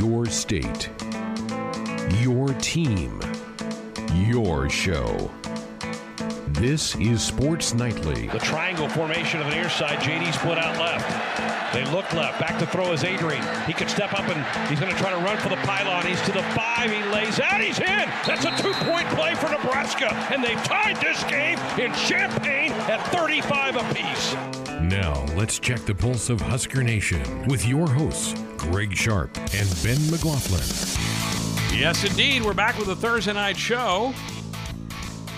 [0.00, 0.88] Your state,
[2.22, 3.20] your team,
[4.14, 5.30] your show.
[6.52, 8.28] This is Sports Nightly.
[8.28, 9.98] The triangle formation on the near side.
[9.98, 11.74] JD split out left.
[11.74, 12.40] They look left.
[12.40, 13.44] Back to throw is Adrian.
[13.66, 16.06] He could step up and he's going to try to run for the pylon.
[16.06, 16.90] He's to the five.
[16.90, 17.60] He lays out.
[17.60, 18.08] He's in.
[18.26, 23.76] That's a two-point play for Nebraska, and they've tied this game in Champaign at 35
[23.76, 24.34] apiece.
[24.80, 30.10] Now, let's check the pulse of Husker Nation with your hosts, Greg Sharp and Ben
[30.10, 30.60] McLaughlin.
[31.74, 32.42] Yes, indeed.
[32.42, 34.12] We're back with a Thursday night show.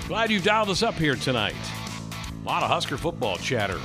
[0.08, 1.54] Glad you've dialed us up here tonight.
[2.42, 3.78] A lot of Husker football chatter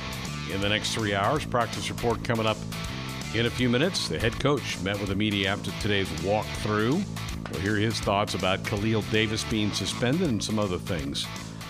[0.52, 1.44] in the next three hours.
[1.44, 2.56] Practice report coming up
[3.32, 4.08] in a few minutes.
[4.08, 7.00] The head coach met with the media after today's walkthrough.
[7.52, 11.28] We'll hear his thoughts about Khalil Davis being suspended and some other things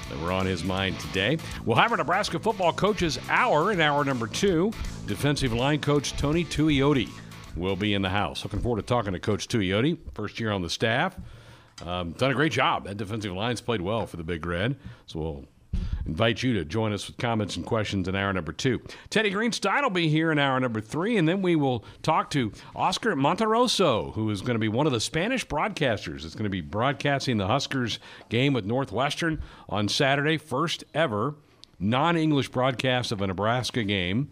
[0.09, 1.37] that were on his mind today.
[1.67, 4.73] We'll have our Nebraska football coaches hour in hour number two.
[5.07, 7.11] Defensive line coach Tony Tuioti
[7.59, 8.45] will be in the house.
[8.45, 11.17] Looking forward to talking to Coach Tuioti, first year on the staff.
[11.85, 12.85] Um, done a great job.
[12.85, 14.77] That defensive line's played well for the Big Red.
[15.07, 15.45] So we'll
[16.07, 18.81] invite you to join us with comments and questions in hour number two.
[19.11, 22.53] Teddy Greenstein will be here in hour number three, and then we will talk to
[22.75, 26.25] Oscar Monterroso, who is going to be one of the Spanish broadcasters.
[26.25, 31.35] It's going to be broadcasting the Huskers game with Northwestern on Saturday, first ever
[31.79, 34.31] non English broadcast of a Nebraska game.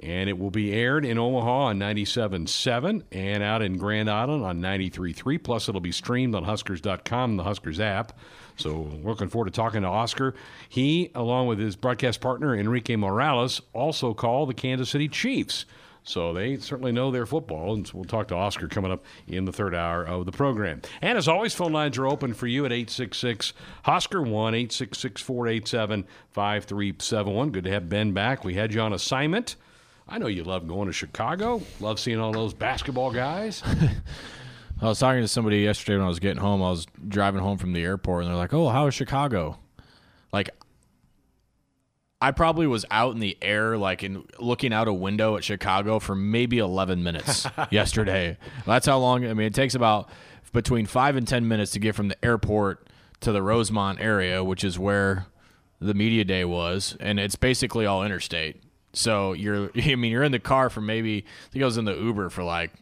[0.00, 4.60] And it will be aired in Omaha on 97.7 and out in Grand Island on
[4.60, 5.42] 93.3.
[5.42, 8.12] Plus, it'll be streamed on Huskers.com, the Huskers app.
[8.56, 10.34] So, looking forward to talking to Oscar.
[10.68, 15.64] He, along with his broadcast partner, Enrique Morales, also call the Kansas City Chiefs.
[16.06, 19.52] So they certainly know their football, and we'll talk to Oscar coming up in the
[19.52, 20.80] third hour of the program.
[21.02, 26.06] And as always, phone lines are open for you at 866 Husker 1 866 487
[26.30, 27.50] 5371.
[27.50, 28.44] Good to have Ben back.
[28.44, 29.56] We had you on assignment.
[30.08, 33.62] I know you love going to Chicago, love seeing all those basketball guys.
[34.80, 36.62] I was talking to somebody yesterday when I was getting home.
[36.62, 39.58] I was driving home from the airport, and they're like, "Oh, how is Chicago?"
[40.32, 40.50] Like,
[42.20, 45.98] I probably was out in the air, like in looking out a window at Chicago
[45.98, 48.38] for maybe 11 minutes yesterday.
[48.66, 49.26] That's how long.
[49.26, 50.10] I mean, it takes about
[50.52, 52.88] between five and 10 minutes to get from the airport
[53.20, 55.26] to the Rosemont area, which is where
[55.80, 58.62] the media day was, and it's basically all interstate.
[58.96, 61.84] So you're, I mean, you're in the car for maybe I think I was in
[61.84, 62.72] the Uber for like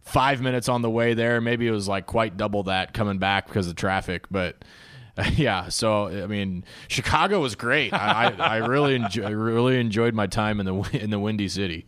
[0.00, 1.40] five minutes on the way there.
[1.40, 4.56] Maybe it was like quite double that coming back because of traffic, but.
[5.34, 7.92] Yeah, so I mean, Chicago was great.
[7.92, 11.86] I, I, I really enjoy, really enjoyed my time in the in the Windy City.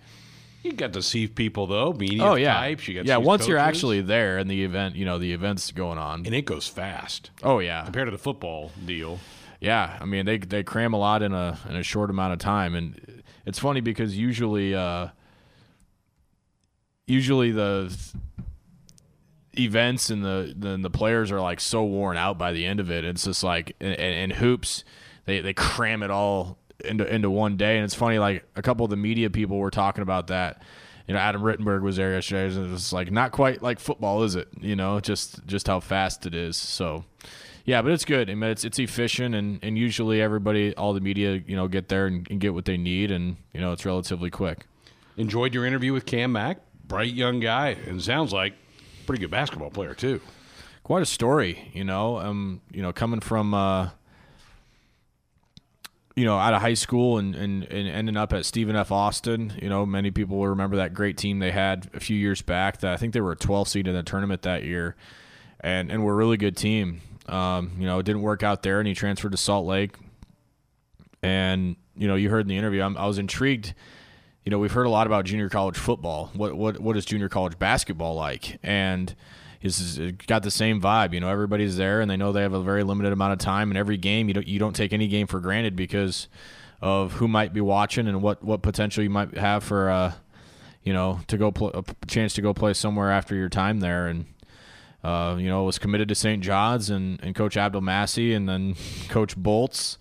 [0.64, 2.88] You got to see people though, media Oh yeah, types.
[2.88, 3.18] You got yeah.
[3.18, 6.26] see Once you're actually there and the event, you know, the event's going on.
[6.26, 9.20] and it goes fast Oh yeah, compared to the football deal.
[9.60, 12.40] Yeah, I mean they they cram a lot in a in a short amount of
[12.40, 13.19] time, and
[13.50, 15.08] it's funny because usually uh,
[17.04, 17.92] usually the
[19.58, 22.92] events and the, the the players are like so worn out by the end of
[22.92, 23.04] it.
[23.04, 24.84] It's just like in, in hoops
[25.24, 28.84] they they cram it all into into one day, and it's funny like a couple
[28.84, 30.62] of the media people were talking about that.
[31.08, 32.54] You know, Adam Rittenberg was there yesterday.
[32.54, 34.46] and It's like not quite like football, is it?
[34.60, 36.56] You know, just just how fast it is.
[36.56, 37.04] So.
[37.64, 38.30] Yeah, but it's good.
[38.30, 41.88] I mean, it's it's efficient, and, and usually everybody, all the media, you know, get
[41.88, 44.66] there and, and get what they need, and you know, it's relatively quick.
[45.16, 48.54] Enjoyed your interview with Cam Mack, bright young guy, and sounds like
[49.06, 50.20] pretty good basketball player too.
[50.82, 52.18] Quite a story, you know.
[52.18, 53.90] Um, you know, coming from, uh,
[56.16, 58.90] you know, out of high school and, and, and ending up at Stephen F.
[58.90, 59.52] Austin.
[59.60, 62.78] You know, many people will remember that great team they had a few years back.
[62.78, 64.96] That I think they were a 12 seed in the tournament that year,
[65.60, 67.02] and and were a really good team.
[67.30, 69.94] Um, you know, it didn't work out there, and he transferred to Salt Lake.
[71.22, 73.74] And you know, you heard in the interview, I'm, I was intrigued.
[74.44, 76.30] You know, we've heard a lot about junior college football.
[76.34, 78.58] What what what is junior college basketball like?
[78.62, 79.14] And
[79.62, 81.14] it's it got the same vibe.
[81.14, 83.70] You know, everybody's there, and they know they have a very limited amount of time.
[83.70, 86.26] And every game, you don't you don't take any game for granted because
[86.80, 90.12] of who might be watching and what what potential you might have for uh,
[90.82, 94.08] you know, to go pl- a chance to go play somewhere after your time there
[94.08, 94.26] and.
[95.02, 96.42] Uh, you know, was committed to St.
[96.42, 98.74] John's and, and Coach Abdul Massey and then
[99.08, 99.96] Coach Bolts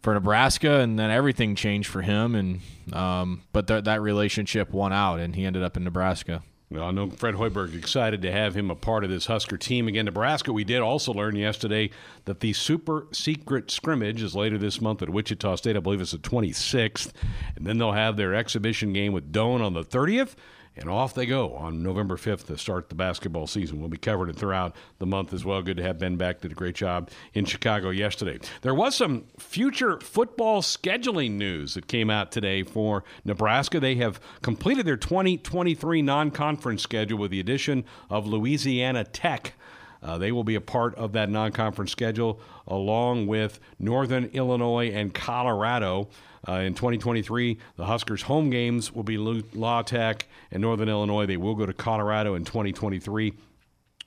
[0.00, 2.34] for Nebraska, and then everything changed for him.
[2.34, 2.60] And
[2.94, 6.42] um, but th- that relationship won out, and he ended up in Nebraska.
[6.70, 9.88] Well, I know Fred Hoiberg excited to have him a part of this Husker team
[9.88, 10.04] again.
[10.04, 11.88] Nebraska, we did also learn yesterday
[12.26, 15.76] that the super secret scrimmage is later this month at Wichita State.
[15.76, 17.12] I believe it's the 26th.
[17.56, 20.34] And then they'll have their exhibition game with Doane on the 30th.
[20.78, 23.80] And off they go on November 5th to start the basketball season.
[23.80, 25.60] We'll be covering it throughout the month as well.
[25.62, 26.40] Good to have Ben back.
[26.40, 28.38] Did a great job in Chicago yesterday.
[28.62, 33.80] There was some future football scheduling news that came out today for Nebraska.
[33.80, 39.54] They have completed their 2023 non conference schedule with the addition of Louisiana Tech.
[40.02, 44.90] Uh, they will be a part of that non conference schedule along with Northern Illinois
[44.90, 46.08] and Colorado.
[46.46, 51.26] Uh, in 2023, the Huskers' home games will be La Tech and Northern Illinois.
[51.26, 53.34] They will go to Colorado in 2023.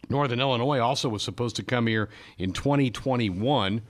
[0.10, 3.81] Northern Illinois also was supposed to come here in 2021.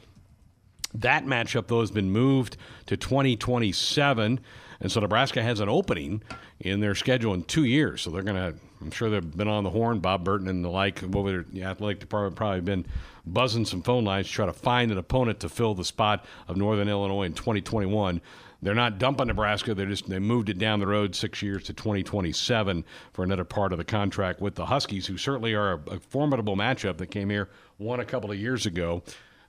[0.93, 2.57] That matchup, though, has been moved
[2.87, 4.39] to 2027.
[4.81, 6.23] And so Nebraska has an opening
[6.59, 8.01] in their schedule in two years.
[8.01, 10.69] So they're going to, I'm sure they've been on the horn, Bob Burton and the
[10.69, 12.85] like, over the athletic department probably been
[13.25, 16.57] buzzing some phone lines to try to find an opponent to fill the spot of
[16.57, 18.19] Northern Illinois in 2021.
[18.63, 19.73] They're not dumping Nebraska.
[19.73, 23.71] They just they moved it down the road six years to 2027 for another part
[23.71, 27.29] of the contract with the Huskies, who certainly are a, a formidable matchup that came
[27.29, 27.49] here,
[27.79, 29.01] won a couple of years ago.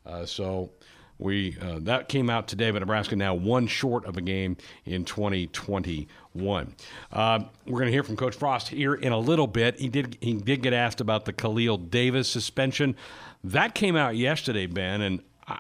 [0.07, 0.71] Uh, so
[1.23, 5.05] we uh, that came out today, but Nebraska now one short of a game in
[5.05, 6.75] 2021.
[7.13, 9.79] Uh, we're going to hear from Coach Frost here in a little bit.
[9.79, 12.97] He did he did get asked about the Khalil Davis suspension.
[13.45, 15.59] That came out yesterday, Ben, and I,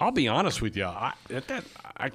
[0.00, 0.84] will be honest with you.
[0.84, 1.64] I, that,
[1.96, 2.10] I,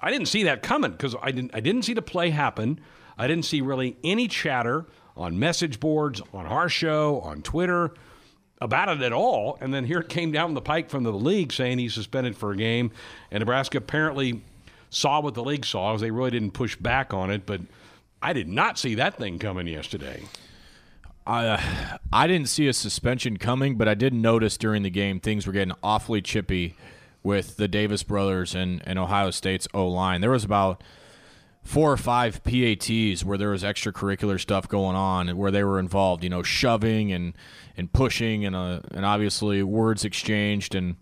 [0.00, 2.80] I didn't see that coming because I didn't, I didn't see the play happen.
[3.16, 7.94] I didn't see really any chatter on message boards, on our show, on Twitter
[8.64, 9.58] about it at all.
[9.60, 12.56] And then here came down the pike from the league saying he's suspended for a
[12.56, 12.90] game.
[13.30, 14.40] And Nebraska apparently
[14.90, 17.46] saw what the league saw, as they really didn't push back on it.
[17.46, 17.60] But
[18.22, 20.24] I did not see that thing coming yesterday.
[21.26, 21.60] I uh,
[22.12, 25.52] I didn't see a suspension coming, but I did notice during the game things were
[25.52, 26.74] getting awfully chippy
[27.22, 30.20] with the Davis brothers and, and Ohio State's O line.
[30.20, 30.82] There was about
[31.62, 36.22] four or five PATs where there was extracurricular stuff going on where they were involved,
[36.22, 37.32] you know, shoving and,
[37.76, 40.96] and pushing and uh, and obviously words exchanged and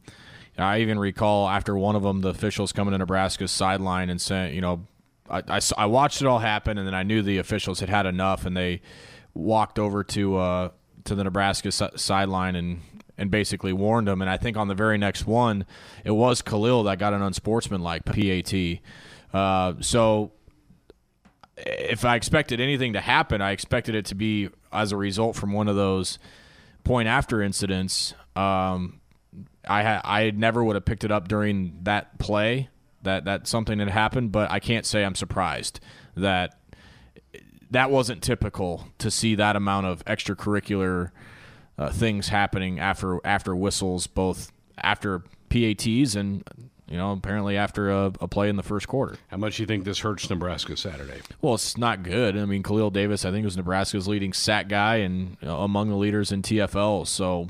[0.58, 4.54] I even recall after one of them the officials coming to Nebraska's sideline and saying,
[4.54, 4.86] you know,
[5.30, 8.06] I, I, I watched it all happen and then I knew the officials had had
[8.06, 8.82] enough and they
[9.34, 10.68] walked over to uh,
[11.04, 12.80] to the Nebraska sideline and
[13.18, 14.20] and basically warned them.
[14.20, 15.64] And I think on the very next one,
[16.04, 18.80] it was Khalil that got an unsportsmanlike PAT.
[19.32, 20.32] Uh, so
[21.56, 25.52] if I expected anything to happen, I expected it to be as a result from
[25.52, 26.18] one of those
[26.84, 28.14] point after incidents.
[28.36, 29.00] Um,
[29.66, 32.68] I ha- I never would have picked it up during that play
[33.02, 35.80] that that something had happened, but I can't say I'm surprised
[36.16, 36.58] that
[37.70, 41.10] that wasn't typical to see that amount of extracurricular
[41.78, 44.52] uh, things happening after after whistles, both
[44.82, 46.44] after PATs and
[46.92, 49.16] you know apparently after a, a, play in the first quarter.
[49.28, 51.22] How much do you think this hurts Nebraska Saturday?
[51.40, 52.36] Well, it's not good.
[52.36, 55.88] I mean, Khalil Davis, I think, was Nebraska's leading sack guy and you know, among
[55.88, 57.06] the leaders in TFL.
[57.06, 57.48] So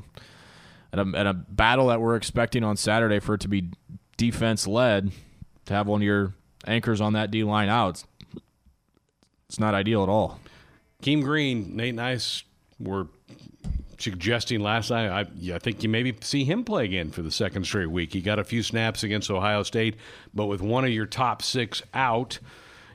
[0.93, 3.69] at a, at a battle that we're expecting on Saturday for it to be
[4.15, 5.11] defense led,
[5.65, 6.33] to have one of your
[6.65, 8.01] anchors on that D line out,
[9.49, 10.39] it's not ideal at all.
[11.01, 12.43] Keem Green, Nate Nice
[12.79, 13.07] were
[14.03, 15.09] suggesting last night.
[15.09, 18.13] I, I think you maybe see him play again for the second straight week.
[18.13, 19.95] He got a few snaps against Ohio State,
[20.33, 22.39] but with one of your top six out,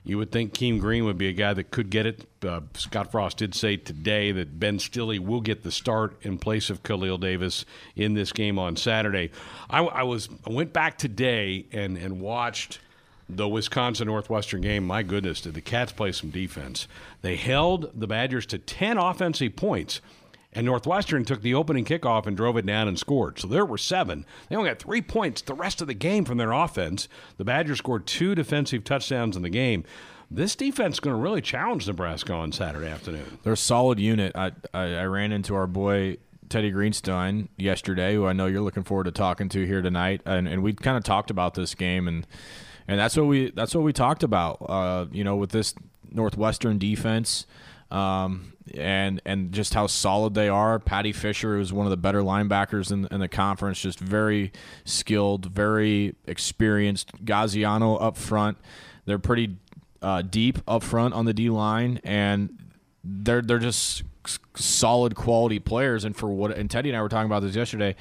[0.05, 2.27] you would think Keem Green would be a guy that could get it.
[2.43, 6.71] Uh, Scott Frost did say today that Ben Stille will get the start in place
[6.71, 7.65] of Khalil Davis
[7.97, 9.31] in this game on Saturday.
[9.69, 12.81] I, I was I went back today and and watched
[13.29, 16.89] the Wisconsin Northwestern game, my goodness, did the Cats play some defense?
[17.21, 20.01] They held the Badgers to 10 offensive points,
[20.53, 23.39] and Northwestern took the opening kickoff and drove it down and scored.
[23.39, 24.25] So there were seven.
[24.49, 27.09] They only got three points the rest of the game from their offense.
[27.37, 29.85] The Badgers scored two defensive touchdowns in the game.
[30.31, 33.39] This defense is going to really challenge Nebraska on Saturday afternoon.
[33.43, 34.33] They're a solid unit.
[34.35, 36.19] I, I, I ran into our boy
[36.49, 40.49] Teddy Greenstein yesterday, who I know you're looking forward to talking to here tonight, and,
[40.49, 42.27] and we kind of talked about this game and–
[42.89, 44.65] and that's what we that's what we talked about.
[44.67, 45.75] Uh, you know, with this
[46.11, 47.47] Northwestern defense.
[47.91, 50.79] Um, and and just how solid they are.
[50.79, 54.53] Paddy Fisher is one of the better linebackers in, in the conference, just very
[54.85, 57.13] skilled, very experienced.
[57.25, 58.59] Gaziano up front,
[59.07, 59.57] they're pretty
[60.03, 62.59] uh, deep up front on the D line, and
[63.03, 64.03] they're they're just
[64.55, 66.05] solid quality players.
[66.05, 67.97] And for what and Teddy and I were talking about this yesterday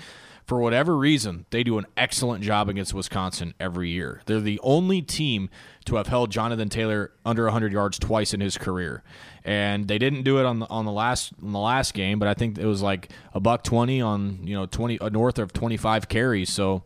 [0.48, 4.22] for whatever reason, they do an excellent job against Wisconsin every year.
[4.26, 5.50] They're the only team
[5.84, 9.04] to have held Jonathan Taylor under 100 yards twice in his career,
[9.44, 12.18] and they didn't do it on the on the last on the last game.
[12.18, 15.38] But I think it was like a buck 20 on you know 20 uh, north
[15.38, 16.50] of 25 carries.
[16.50, 16.84] So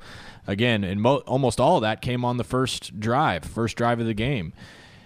[0.47, 4.07] again, and mo- almost all of that came on the first drive, first drive of
[4.07, 4.53] the game.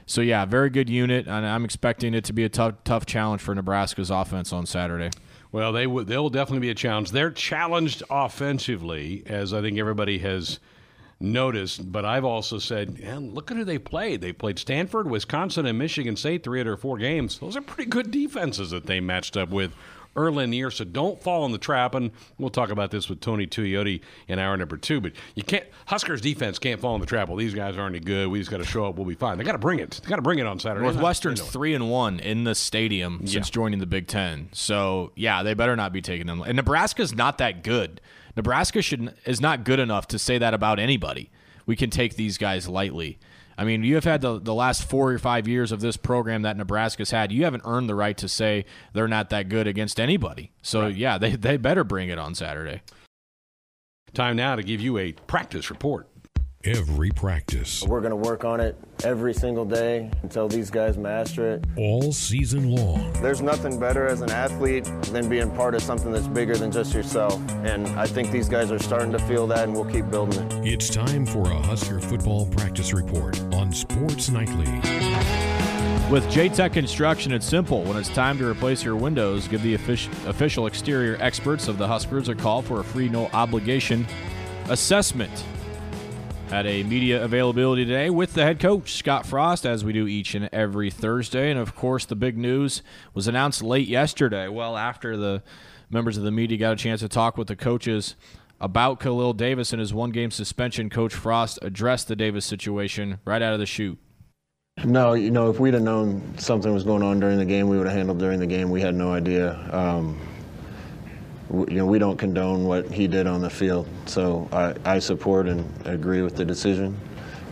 [0.06, 3.42] so yeah, very good unit, and I'm expecting it to be a tough tough challenge
[3.42, 5.10] for Nebraska's offense on Saturday.
[5.56, 6.04] Well, they will.
[6.04, 7.12] They will definitely be a challenge.
[7.12, 10.60] They're challenged offensively, as I think everybody has
[11.18, 11.94] noticed.
[11.94, 14.20] But I've also said, man, look at who they played.
[14.20, 17.40] They played Stanford, Wisconsin, and Michigan State three out of four games.
[17.40, 19.72] Those are pretty good defenses that they matched up with
[20.16, 20.72] early in the year.
[20.72, 21.96] So don't fall in the trap.
[21.96, 25.02] And we'll talk about this with Tony Tuioti in hour number two.
[25.02, 27.28] But you can't Huskers defense can't fall in the trap.
[27.28, 28.28] Well, these guys aren't any good.
[28.28, 28.96] We just got to show up.
[28.96, 29.38] We'll be fine.
[29.38, 30.00] They got to bring it.
[30.04, 30.84] They got to bring it on Saturday.
[30.84, 33.34] Northwestern's three and one in the stadium yeah.
[33.34, 34.50] since joining the Big Ten.
[34.52, 36.42] So yeah, they better not be taking them.
[36.42, 38.02] And Nebraska's not that good.
[38.36, 41.32] Nebraska should is not good enough to say that about anybody.
[41.66, 43.18] We can take these guys lightly.
[43.58, 46.42] I mean, you have had the, the last four or five years of this program
[46.42, 47.32] that Nebraska's had.
[47.32, 50.52] You haven't earned the right to say they're not that good against anybody.
[50.62, 50.96] So, right.
[50.96, 52.82] yeah, they, they better bring it on Saturday.
[54.14, 56.08] Time now to give you a practice report
[56.66, 57.84] every practice.
[57.84, 61.66] We're going to work on it every single day until these guys master it.
[61.78, 63.14] All season long.
[63.22, 66.94] There's nothing better as an athlete than being part of something that's bigger than just
[66.94, 67.40] yourself.
[67.64, 70.74] And I think these guys are starting to feel that, and we'll keep building it.
[70.74, 74.72] It's time for a Husker football practice report on Sports Nightly.
[76.12, 77.84] With JTech Construction, it's simple.
[77.84, 82.30] When it's time to replace your windows, give the official exterior experts of the Huskers
[82.30, 84.06] a call for a free, no obligation
[84.70, 85.44] assessment
[86.50, 90.36] had a media availability today with the head coach, Scott Frost, as we do each
[90.36, 91.50] and every Thursday.
[91.50, 92.82] And of course, the big news
[93.14, 95.44] was announced late yesterday, well after the
[95.90, 98.16] members of the media got a chance to talk with the coaches
[98.62, 100.90] about Khalil Davis and his one game suspension.
[100.90, 103.98] Coach Frost addressed the Davis situation right out of the chute.
[104.84, 107.78] No, you know, if we'd have known something was going on during the game, we
[107.78, 108.70] would have handled during the game.
[108.70, 109.58] We had no idea.
[109.72, 110.20] Um,
[111.52, 113.88] you know, we don't condone what he did on the field.
[114.06, 117.00] So I, I support and agree with the decision.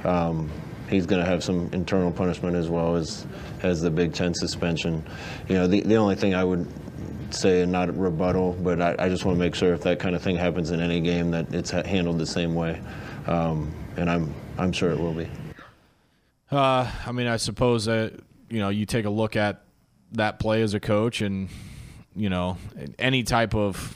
[0.03, 0.49] Um,
[0.89, 3.25] he's going to have some internal punishment as well as
[3.61, 5.03] as the Big Ten suspension.
[5.47, 6.67] You know, the, the only thing I would
[7.33, 10.15] say, and not rebuttal, but I, I just want to make sure if that kind
[10.15, 12.81] of thing happens in any game that it's handled the same way,
[13.27, 15.29] um, and I'm I'm sure it will be.
[16.51, 18.13] Uh, I mean, I suppose that
[18.49, 19.63] you know you take a look at
[20.11, 21.49] that play as a coach and
[22.15, 22.57] you know,
[22.99, 23.95] any type of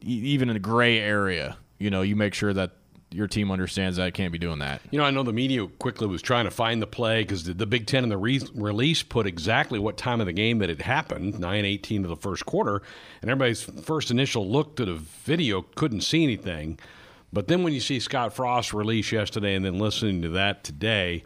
[0.00, 2.72] even in a gray area, you know, you make sure that
[3.10, 4.82] your team understands that it can't be doing that.
[4.90, 7.54] You know, I know the media quickly was trying to find the play because the,
[7.54, 10.68] the, Big Ten and the re- release put exactly what time of the game that
[10.68, 12.82] it happened, 9-18 of the first quarter,
[13.22, 16.78] and everybody's first initial look to the video couldn't see anything.
[17.32, 21.24] But then when you see Scott Frost release yesterday and then listening to that today,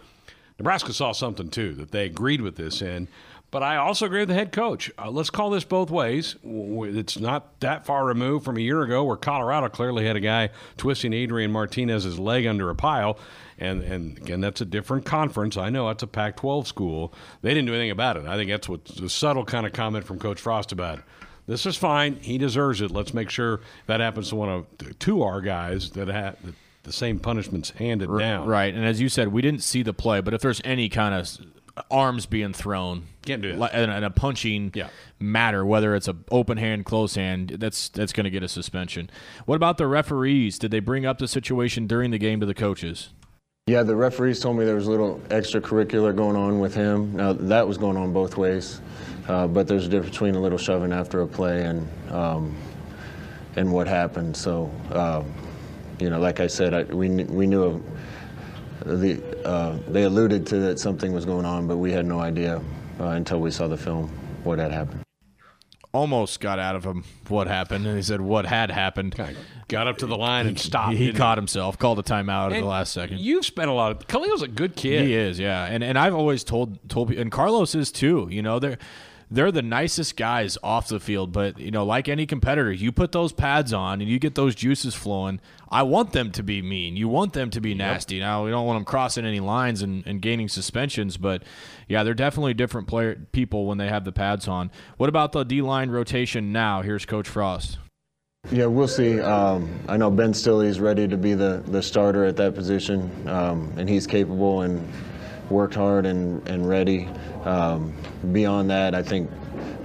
[0.58, 2.80] Nebraska saw something too, that they agreed with this.
[2.80, 3.08] And
[3.52, 4.90] but I also agree with the head coach.
[4.98, 6.36] Uh, let's call this both ways.
[6.42, 10.48] It's not that far removed from a year ago where Colorado clearly had a guy
[10.78, 13.18] twisting Adrian Martinez's leg under a pile.
[13.58, 15.58] And, and again, that's a different conference.
[15.58, 17.12] I know that's a Pac 12 school.
[17.42, 18.24] They didn't do anything about it.
[18.24, 21.04] I think that's what the subtle kind of comment from Coach Frost about it.
[21.46, 22.16] This is fine.
[22.22, 22.90] He deserves it.
[22.90, 26.38] Let's make sure that happens to one of two our guys that had
[26.84, 28.48] the same punishments handed down.
[28.48, 28.72] Right.
[28.72, 31.28] And as you said, we didn't see the play, but if there's any kind of
[31.90, 33.04] arms being thrown.
[33.24, 33.74] Can't do that.
[33.74, 34.88] And, a punching yeah.
[35.18, 39.10] matter, whether it's a open hand, close hand, that's that's going to get a suspension.
[39.46, 40.58] What about the referees?
[40.58, 43.10] Did they bring up the situation during the game to the coaches?
[43.68, 47.14] Yeah, the referees told me there was a little extracurricular going on with him.
[47.16, 48.80] Now that was going on both ways,
[49.28, 52.56] uh, but there's a difference between a little shoving after a play and um,
[53.54, 54.36] and what happened.
[54.36, 55.32] So, um,
[56.00, 60.58] you know, like I said, I, we we knew of the, uh, they alluded to
[60.60, 62.60] that something was going on, but we had no idea
[63.00, 64.08] uh, until we saw the film
[64.44, 65.02] what had happened.
[65.92, 69.14] Almost got out of him what happened, and he said what had happened.
[69.68, 70.94] Got up to the line and stopped.
[70.96, 73.20] He, he caught himself, called a timeout and at the last second.
[73.20, 74.06] You've spent a lot of.
[74.06, 75.04] Khalil's a good kid.
[75.04, 78.26] He is, yeah, and and I've always told told and Carlos is too.
[78.30, 78.78] You know, they're
[79.32, 83.12] they're the nicest guys off the field, but you know, like any competitor, you put
[83.12, 85.40] those pads on and you get those juices flowing.
[85.70, 86.96] I want them to be mean.
[86.96, 88.16] You want them to be nasty.
[88.16, 88.22] Yep.
[88.22, 91.42] Now we don't want them crossing any lines and, and gaining suspensions, but
[91.88, 94.70] yeah, they're definitely different player people when they have the pads on.
[94.98, 96.82] What about the D line rotation now?
[96.82, 97.78] Here's Coach Frost.
[98.50, 99.20] Yeah, we'll see.
[99.20, 103.28] Um, I know Ben Stille is ready to be the, the starter at that position,
[103.28, 104.86] um, and he's capable and
[105.52, 107.08] worked hard and, and ready.
[107.44, 107.94] Um,
[108.32, 109.30] beyond that, I think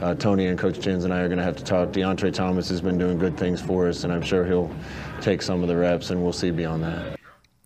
[0.02, 1.90] uh, Tony and Coach Jens and I are going to have to talk.
[1.90, 4.74] DeAndre Thomas has been doing good things for us, and I'm sure he'll
[5.22, 7.17] take some of the reps, and we'll see beyond that.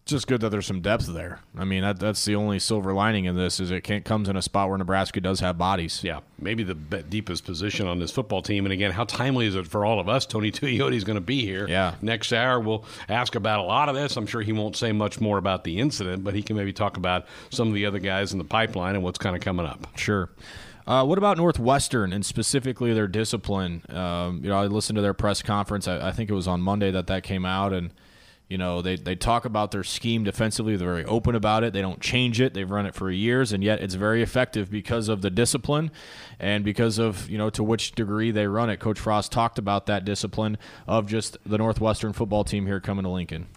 [0.05, 1.39] Just good that there's some depth there.
[1.57, 4.35] I mean, that, that's the only silver lining in this is it can't, comes in
[4.35, 6.03] a spot where Nebraska does have bodies.
[6.03, 8.65] Yeah, maybe the deepest position on this football team.
[8.65, 10.25] And again, how timely is it for all of us?
[10.25, 11.67] Tony Tuioti is going to be here.
[11.67, 11.95] Yeah.
[12.01, 14.17] Next hour, we'll ask about a lot of this.
[14.17, 16.97] I'm sure he won't say much more about the incident, but he can maybe talk
[16.97, 19.87] about some of the other guys in the pipeline and what's kind of coming up.
[19.97, 20.29] Sure.
[20.87, 23.83] Uh, what about Northwestern and specifically their discipline?
[23.89, 25.87] Um, you know, I listened to their press conference.
[25.87, 27.93] I, I think it was on Monday that that came out, and–
[28.51, 30.75] you know, they, they talk about their scheme defensively.
[30.75, 31.71] They're very open about it.
[31.71, 32.53] They don't change it.
[32.53, 35.89] They've run it for years, and yet it's very effective because of the discipline
[36.37, 38.81] and because of, you know, to which degree they run it.
[38.81, 43.09] Coach Frost talked about that discipline of just the Northwestern football team here coming to
[43.09, 43.47] Lincoln.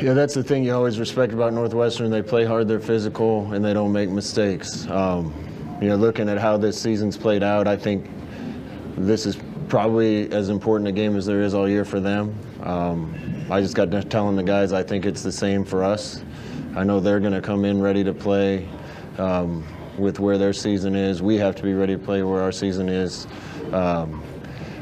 [0.00, 2.10] Yeah, that's the thing you always respect about Northwestern.
[2.10, 4.88] They play hard, they're physical, and they don't make mistakes.
[4.88, 5.32] Um,
[5.80, 8.10] you know, looking at how this season's played out, I think
[8.96, 9.38] this is
[9.68, 12.36] probably as important a game as there is all year for them.
[12.64, 16.22] Um, I just got to telling the guys I think it's the same for us.
[16.76, 18.68] I know they're going to come in ready to play
[19.18, 19.66] um,
[19.98, 21.20] with where their season is.
[21.20, 23.26] We have to be ready to play where our season is.
[23.72, 24.22] Um,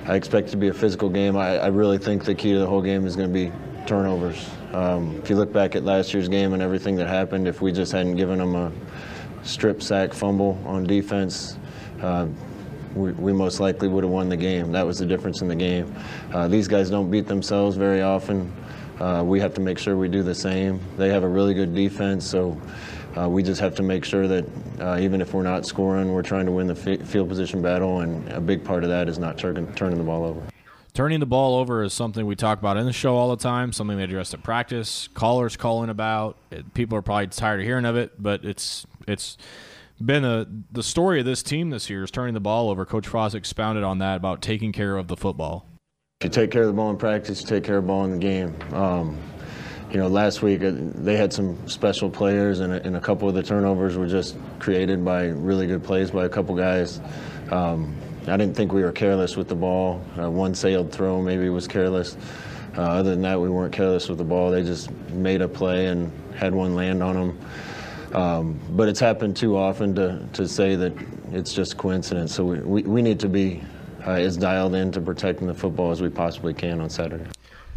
[0.06, 1.34] I expect it to be a physical game.
[1.34, 3.50] I, I, really think the key to the whole game is going to be
[3.86, 4.50] turnovers.
[4.74, 7.72] Um, if you look back at last year's game and everything that happened, if we
[7.72, 8.70] just hadn't given them a
[9.42, 11.58] strip sack fumble on defense,
[12.02, 12.26] uh,
[12.98, 14.72] we, most likely would have won the game.
[14.72, 15.94] That was the difference in the game.
[16.32, 18.52] Uh, these guys don't beat themselves very often.
[19.00, 20.80] Uh, we have to make sure we do the same.
[20.96, 22.60] They have a really good defense, so
[23.16, 24.44] uh, we just have to make sure that
[24.80, 28.28] uh, even if we're not scoring, we're trying to win the field position battle, and
[28.30, 30.42] a big part of that is not turning, turning the ball over.
[30.94, 33.72] Turning the ball over is something we talk about in the show all the time,
[33.72, 35.08] something they address at practice.
[35.14, 36.36] Callers calling about.
[36.50, 39.38] It, people are probably tired of hearing of it, but it's it's
[40.00, 42.84] been a the story of this team this year is turning the ball over.
[42.84, 45.68] Coach Frost expounded on that about taking care of the football.
[46.20, 48.04] If you take care of the ball in practice, you take care of the ball
[48.04, 48.54] in the game.
[48.72, 49.18] Um,
[49.90, 53.28] you know, last week uh, they had some special players, and a, and a, couple
[53.28, 57.00] of the turnovers were just created by really good plays by a couple guys.
[57.50, 60.04] Um, I didn't think we were careless with the ball.
[60.18, 62.16] Uh, one sailed throw maybe was careless.
[62.76, 64.50] Uh, other than that, we weren't careless with the ball.
[64.50, 67.38] They just made a play and had one land on them.
[68.14, 70.92] Um, but it's happened too often to, to say that
[71.32, 72.34] it's just coincidence.
[72.34, 73.62] So we, we, we need to be
[74.06, 77.26] uh, as dialed in to protecting the football as we possibly can on Saturday.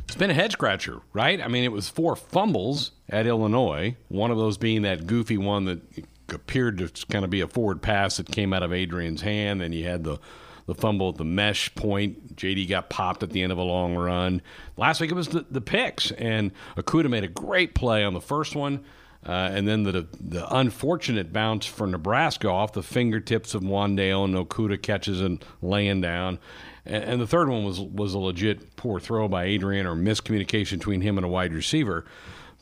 [0.06, 1.42] It's been a head scratcher, right?
[1.42, 5.66] I mean, it was four fumbles at Illinois, one of those being that goofy one
[5.66, 5.82] that
[6.30, 9.62] appeared to kind of be a forward pass that came out of Adrian's hand.
[9.62, 10.20] Then you had the
[10.68, 12.36] the fumble at the mesh point.
[12.36, 14.42] JD got popped at the end of a long run.
[14.78, 18.22] Last week it was the, the picks, and Okudah made a great play on the
[18.22, 18.84] first one.
[19.26, 24.34] Uh, and then the the unfortunate bounce for Nebraska off the fingertips of Wan'Dale and
[24.36, 26.40] Okudah catches and laying down.
[26.86, 30.80] And, and, the third one was was a legit poor throw by Adrian or miscommunication
[30.80, 32.06] between him and a wide receiver.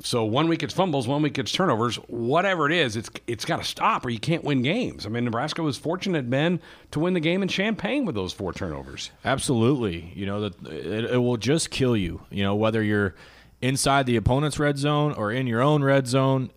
[0.01, 1.95] So one week it's fumbles, one week it's turnovers.
[2.07, 5.05] Whatever it is, it's it's got to stop or you can't win games.
[5.05, 6.59] I mean, Nebraska was fortunate, Ben,
[6.91, 9.11] to win the game in Champaign with those four turnovers.
[9.25, 12.21] Absolutely, you know that it, it will just kill you.
[12.29, 13.15] You know whether you're
[13.61, 16.49] inside the opponent's red zone or in your own red zone,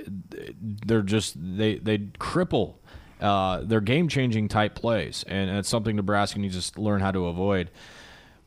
[0.86, 2.74] they're just they they cripple.
[3.20, 7.26] Uh, they're game changing type plays, and it's something Nebraska needs to learn how to
[7.26, 7.70] avoid.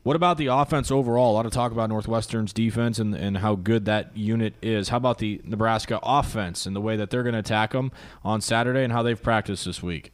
[0.02, 1.32] What about the offense overall?
[1.32, 4.90] A lot of talk about Northwestern's defense and, and how good that unit is.
[4.90, 7.90] How about the Nebraska offense and the way that they're going to attack them
[8.22, 10.12] on Saturday and how they've practiced this week?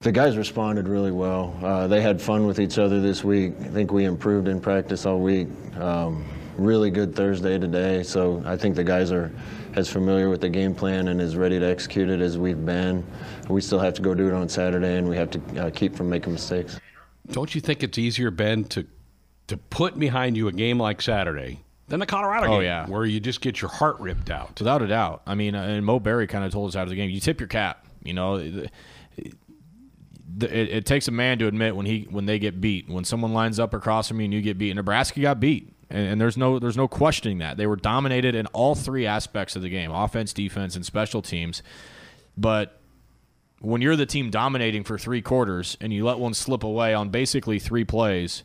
[0.00, 1.58] The guys responded really well.
[1.60, 3.54] Uh, they had fun with each other this week.
[3.60, 5.48] I think we improved in practice all week.
[5.76, 6.24] Um,
[6.56, 9.32] really good Thursday today, so I think the guys are
[9.74, 13.04] as familiar with the game plan and as ready to execute it as we've been.
[13.48, 15.96] We still have to go do it on Saturday, and we have to uh, keep
[15.96, 16.78] from making mistakes.
[17.32, 18.86] Don't you think it's easier, Ben, to
[19.48, 22.86] to put behind you a game like Saturday than the Colorado oh, game, yeah.
[22.86, 24.60] where you just get your heart ripped out?
[24.60, 25.22] Without a doubt.
[25.26, 27.18] I mean, uh, and Mo Barry kind of told us out of the game, you
[27.18, 27.84] tip your cap.
[28.04, 28.36] You know.
[28.36, 28.70] It,
[29.16, 29.34] it,
[30.38, 32.88] takes a man to admit when he when they get beat.
[32.88, 34.74] When someone lines up across from you and you get beat.
[34.74, 38.46] Nebraska got beat and, and, there's no there's no questioning that they were dominated in
[38.46, 41.62] all three aspects of the game: offense, defense, and special teams.
[42.36, 42.80] But
[43.60, 47.08] when you're the team dominating for three quarters and you let one slip away on
[47.08, 48.44] basically three plays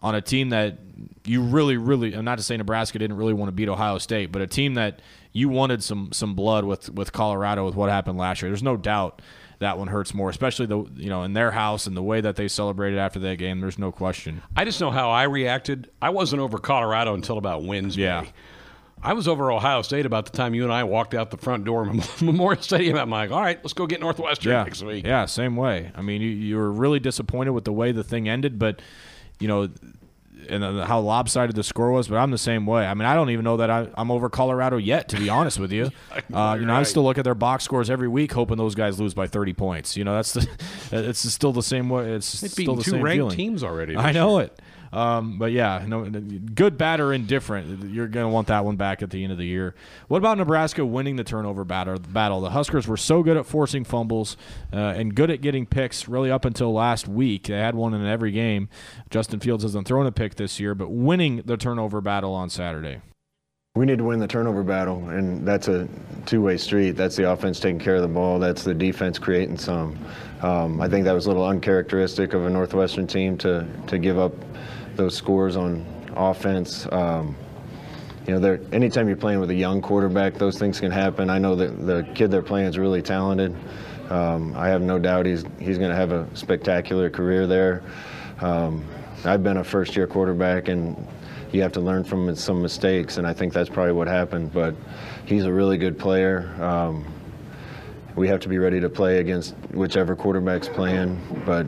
[0.00, 0.78] on a team that
[1.24, 4.30] you really, really, I'm not to say Nebraska didn't really want to beat Ohio State,
[4.30, 5.00] but a team that
[5.32, 8.50] you wanted some some blood with with Colorado with what happened last year.
[8.50, 9.22] There's no doubt
[9.58, 12.36] that one hurts more, especially the you know in their house and the way that
[12.36, 13.60] they celebrated after that game.
[13.60, 14.42] There's no question.
[14.56, 15.90] I just know how I reacted.
[16.00, 18.02] I wasn't over Colorado until about Wednesday.
[18.02, 18.26] Yeah.
[19.02, 21.64] I was over Ohio State about the time you and I walked out the front
[21.64, 22.96] door of Memorial Stadium.
[22.96, 24.64] I'm like, all right, let's go get Northwestern yeah.
[24.64, 25.04] next week.
[25.04, 25.92] Yeah, same way.
[25.94, 28.80] I mean, you, you were really disappointed with the way the thing ended, but
[29.38, 29.68] you know,
[30.48, 32.86] and how lopsided the score was, but I'm the same way.
[32.86, 35.58] I mean, I don't even know that I, am over Colorado yet, to be honest
[35.58, 35.90] with you.
[36.32, 36.80] Uh, you know, right.
[36.80, 39.52] I still look at their box scores every week, hoping those guys lose by 30
[39.54, 39.96] points.
[39.96, 40.48] You know, that's the,
[40.92, 42.12] it's still the same way.
[42.12, 43.36] It's They've still the two same ranked feeling.
[43.36, 43.96] teams already.
[43.96, 44.46] I know year.
[44.46, 44.60] it.
[44.96, 47.92] Um, but yeah, no, good, bad, or indifferent.
[47.92, 49.74] You're going to want that one back at the end of the year.
[50.08, 51.98] What about Nebraska winning the turnover battle?
[51.98, 52.40] Battle.
[52.40, 54.38] The Huskers were so good at forcing fumbles
[54.72, 56.08] uh, and good at getting picks.
[56.08, 58.70] Really, up until last week, they had one in every game.
[59.10, 63.02] Justin Fields hasn't thrown a pick this year, but winning the turnover battle on Saturday.
[63.74, 65.86] We need to win the turnover battle, and that's a
[66.24, 66.92] two-way street.
[66.92, 68.38] That's the offense taking care of the ball.
[68.38, 69.98] That's the defense creating some.
[70.40, 74.18] Um, I think that was a little uncharacteristic of a Northwestern team to to give
[74.18, 74.32] up
[74.96, 75.84] those scores on
[76.16, 76.86] offense.
[76.90, 77.36] Um,
[78.26, 81.30] you know, anytime you're playing with a young quarterback, those things can happen.
[81.30, 83.54] I know that the kid they're playing is really talented.
[84.10, 87.82] Um, I have no doubt he's he's going to have a spectacular career there.
[88.40, 88.84] Um,
[89.24, 91.06] I've been a first-year quarterback, and
[91.52, 94.52] you have to learn from some mistakes, and I think that's probably what happened.
[94.52, 94.74] But
[95.24, 96.54] he's a really good player.
[96.60, 97.04] Um,
[98.14, 101.66] we have to be ready to play against whichever quarterback's playing, but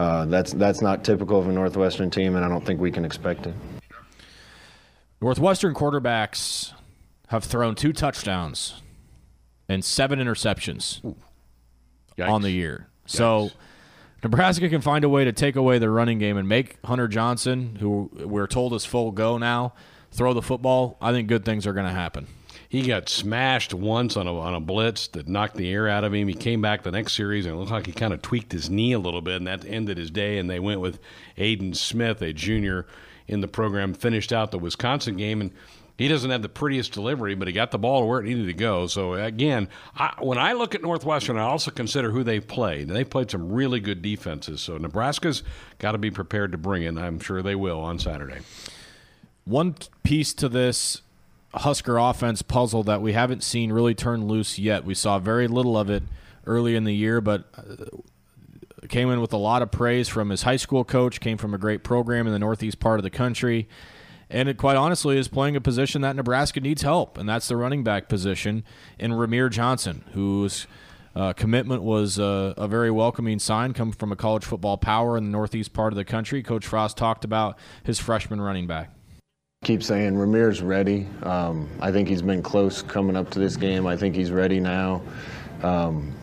[0.00, 3.04] uh, that's that's not typical of a Northwestern team, and I don't think we can
[3.04, 3.54] expect it.
[5.20, 6.72] Northwestern quarterbacks
[7.28, 8.80] have thrown two touchdowns
[9.68, 11.14] and seven interceptions
[12.18, 12.88] on the year.
[13.06, 13.10] Yikes.
[13.10, 13.50] So
[14.24, 17.76] Nebraska can find a way to take away their running game and make Hunter Johnson,
[17.78, 19.74] who we're told is full go now,
[20.12, 20.96] throw the football.
[21.02, 22.26] I think good things are going to happen.
[22.70, 26.14] He got smashed once on a, on a blitz that knocked the air out of
[26.14, 26.28] him.
[26.28, 28.70] He came back the next series and it looked like he kind of tweaked his
[28.70, 30.38] knee a little bit, and that ended his day.
[30.38, 31.00] And they went with
[31.36, 32.86] Aidan Smith, a junior
[33.26, 35.40] in the program, finished out the Wisconsin game.
[35.40, 35.50] And
[35.98, 38.46] he doesn't have the prettiest delivery, but he got the ball to where it needed
[38.46, 38.86] to go.
[38.86, 42.86] So again, I, when I look at Northwestern, I also consider who they've played.
[42.86, 44.60] They've played some really good defenses.
[44.60, 45.42] So Nebraska's
[45.78, 46.86] got to be prepared to bring it.
[46.86, 48.42] And I'm sure they will on Saturday.
[49.44, 51.02] One piece to this
[51.52, 54.84] Husker offense puzzle that we haven't seen really turn loose yet.
[54.84, 56.04] We saw very little of it
[56.46, 60.42] early in the year, but uh, came in with a lot of praise from his
[60.42, 63.68] high school coach, came from a great program in the northeast part of the country.
[64.28, 67.56] And it quite honestly is playing a position that Nebraska needs help, and that's the
[67.56, 68.62] running back position
[68.96, 70.68] in Rahmir Johnson, whose
[71.16, 75.24] uh, commitment was uh, a very welcoming sign, coming from a college football power in
[75.24, 76.44] the northeast part of the country.
[76.44, 78.92] Coach Frost talked about his freshman running back
[79.62, 81.06] keep saying Rahmir's ready.
[81.22, 83.86] Um, I think he's been close coming up to this game.
[83.86, 85.02] I think he's ready now.
[85.62, 86.14] Um,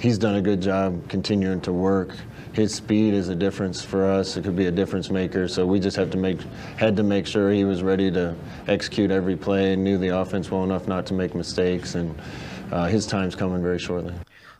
[0.00, 2.16] he's done a good job continuing to work.
[2.52, 4.36] His speed is a difference for us.
[4.36, 5.46] It could be a difference maker.
[5.46, 6.40] So we just have to make
[6.76, 8.34] had to make sure he was ready to
[8.66, 11.94] execute every play and knew the offense well enough not to make mistakes.
[11.94, 12.12] And
[12.72, 14.14] uh, his time's coming very shortly.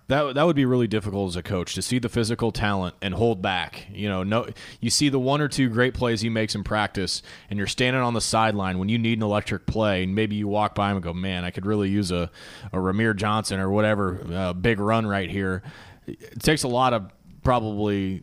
[0.09, 3.13] That that would be really difficult as a coach to see the physical talent and
[3.13, 3.87] hold back.
[3.93, 4.47] You know, no,
[4.81, 8.01] you see the one or two great plays he makes in practice, and you're standing
[8.01, 10.97] on the sideline when you need an electric play, and maybe you walk by him
[10.97, 12.31] and go, "Man, I could really use a,
[12.73, 15.63] a Rahmir Johnson or whatever uh, big run right here."
[16.07, 18.23] It takes a lot of probably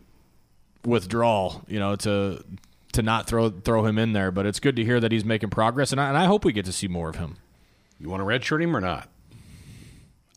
[0.83, 2.43] withdrawal, you know, to
[2.93, 4.31] to not throw throw him in there.
[4.31, 6.51] But it's good to hear that he's making progress, and I, and I hope we
[6.51, 7.37] get to see more of him.
[7.99, 9.07] You want to redshirt him or not?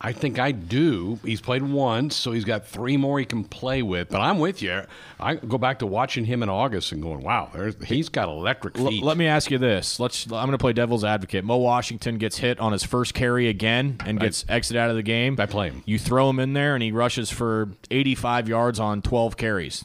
[0.01, 1.19] I think I do.
[1.25, 4.09] He's played once, so he's got three more he can play with.
[4.09, 4.83] But I'm with you.
[5.19, 7.51] I go back to watching him in August and going, "Wow,
[7.85, 10.25] he's got electric feet." L- let me ask you this: Let's.
[10.25, 11.43] I'm going to play devil's advocate.
[11.43, 14.95] Mo Washington gets hit on his first carry again and gets I, exited out of
[14.95, 15.35] the game.
[15.37, 15.83] I play him.
[15.85, 19.83] You throw him in there, and he rushes for 85 yards on 12 carries.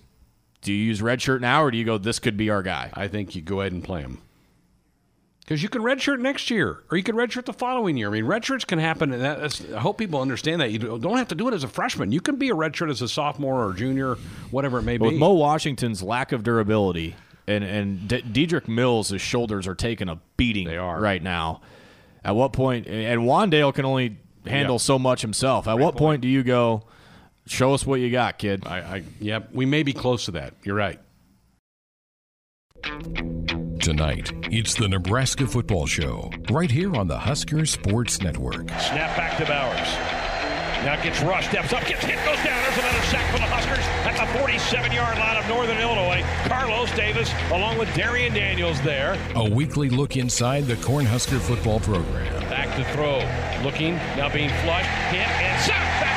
[0.63, 2.91] Do you use redshirt now, or do you go, "This could be our guy"?
[2.95, 4.19] I think you go ahead and play him.
[5.45, 8.09] Because you can redshirt next year, or you can redshirt the following year.
[8.09, 9.13] I mean, redshirts can happen.
[9.13, 12.13] And I hope people understand that you don't have to do it as a freshman.
[12.13, 14.15] You can be a redshirt as a sophomore or junior,
[14.51, 15.05] whatever it may be.
[15.05, 17.15] With Mo Washington's lack of durability,
[17.47, 20.67] and and D- Dedrick Mills' shoulders are taking a beating.
[20.67, 21.61] They are right now.
[22.25, 22.87] At what point?
[22.87, 24.81] And Wan'Dale can only handle yep.
[24.81, 25.69] so much himself.
[25.69, 25.99] At Great what point.
[25.99, 26.85] point do you go?
[27.47, 28.67] Show us what you got, kid.
[28.67, 29.51] I, I yep.
[29.53, 30.55] We may be close to that.
[30.63, 31.01] You're right.
[33.85, 38.67] Tonight, it's the Nebraska Football Show, right here on the Husker Sports Network.
[38.81, 39.89] Snap back to Bowers.
[40.87, 42.63] Now gets rushed, steps up, gets hit, goes down.
[42.63, 46.25] There's another sack for the Huskers at the 47-yard line of Northern Illinois.
[46.49, 49.19] Carlos Davis, along with Darrion Daniels there.
[49.35, 52.41] A weekly look inside the Cornhusker football program.
[52.49, 53.19] Back to throw,
[53.63, 56.14] looking, now being flushed, hit, and sacked back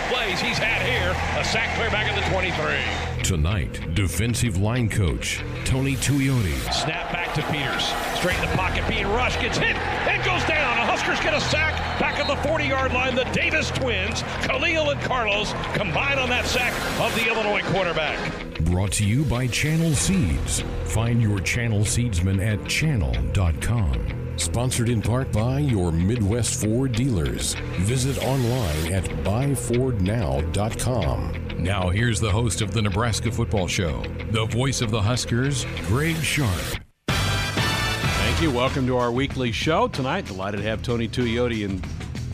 [0.00, 1.10] of plays he's had here.
[1.40, 3.22] A sack clear back at the 23.
[3.22, 6.56] Tonight, defensive line coach Tony Tuioti.
[6.72, 7.92] Snap back to Peters.
[8.18, 10.76] Straight in the pocket, being rushed, gets hit, and goes down.
[10.76, 13.14] The Huskers get a sack back at the 40 yard line.
[13.14, 18.18] The Davis twins, Khalil and Carlos, combine on that sack of the Illinois quarterback.
[18.64, 20.62] Brought to you by Channel Seeds.
[20.84, 24.19] Find your Channel Seedsman at channel.com.
[24.40, 27.54] Sponsored in part by your Midwest Ford dealers.
[27.80, 31.48] Visit online at buyfordnow.com.
[31.58, 36.16] Now, here's the host of the Nebraska Football Show, the voice of the Huskers, Greg
[36.16, 36.80] Sharp.
[37.08, 38.50] Thank you.
[38.50, 40.24] Welcome to our weekly show tonight.
[40.24, 41.82] Delighted to have Tony Tuioti in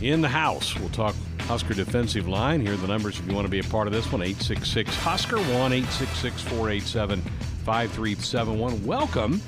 [0.00, 0.78] in the house.
[0.78, 2.60] We'll talk Husker defensive line.
[2.60, 4.94] Here are the numbers if you want to be a part of this one 866
[4.98, 8.86] Husker 1 866 487 5371.
[8.86, 9.42] Welcome.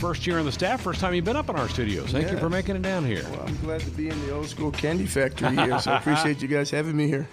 [0.00, 2.10] First year on the staff, first time you've been up in our studios.
[2.10, 2.32] Thank Yeah.
[2.32, 3.22] you for making it down here.
[3.30, 6.40] Well, I'm glad to be in the old school candy factory here, so I appreciate
[6.40, 7.28] you guys having me here.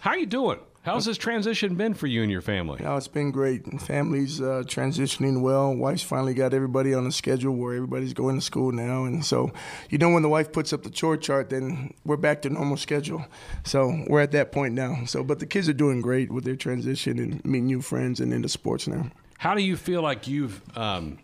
[0.00, 0.58] How are you doing?
[0.82, 2.80] How's this transition been for you and your family?
[2.84, 3.62] Oh, it's been great.
[3.82, 5.72] Family's uh, transitioning well.
[5.74, 9.52] Wife's finally got everybody on a schedule where everybody's going to school now, and so
[9.90, 12.76] you know when the wife puts up the chore chart, then we're back to normal
[12.78, 13.24] schedule.
[13.64, 15.04] So we're at that point now.
[15.06, 18.32] So, but the kids are doing great with their transition and meeting new friends and
[18.32, 19.10] into sports now.
[19.38, 21.18] How do you feel like you've um,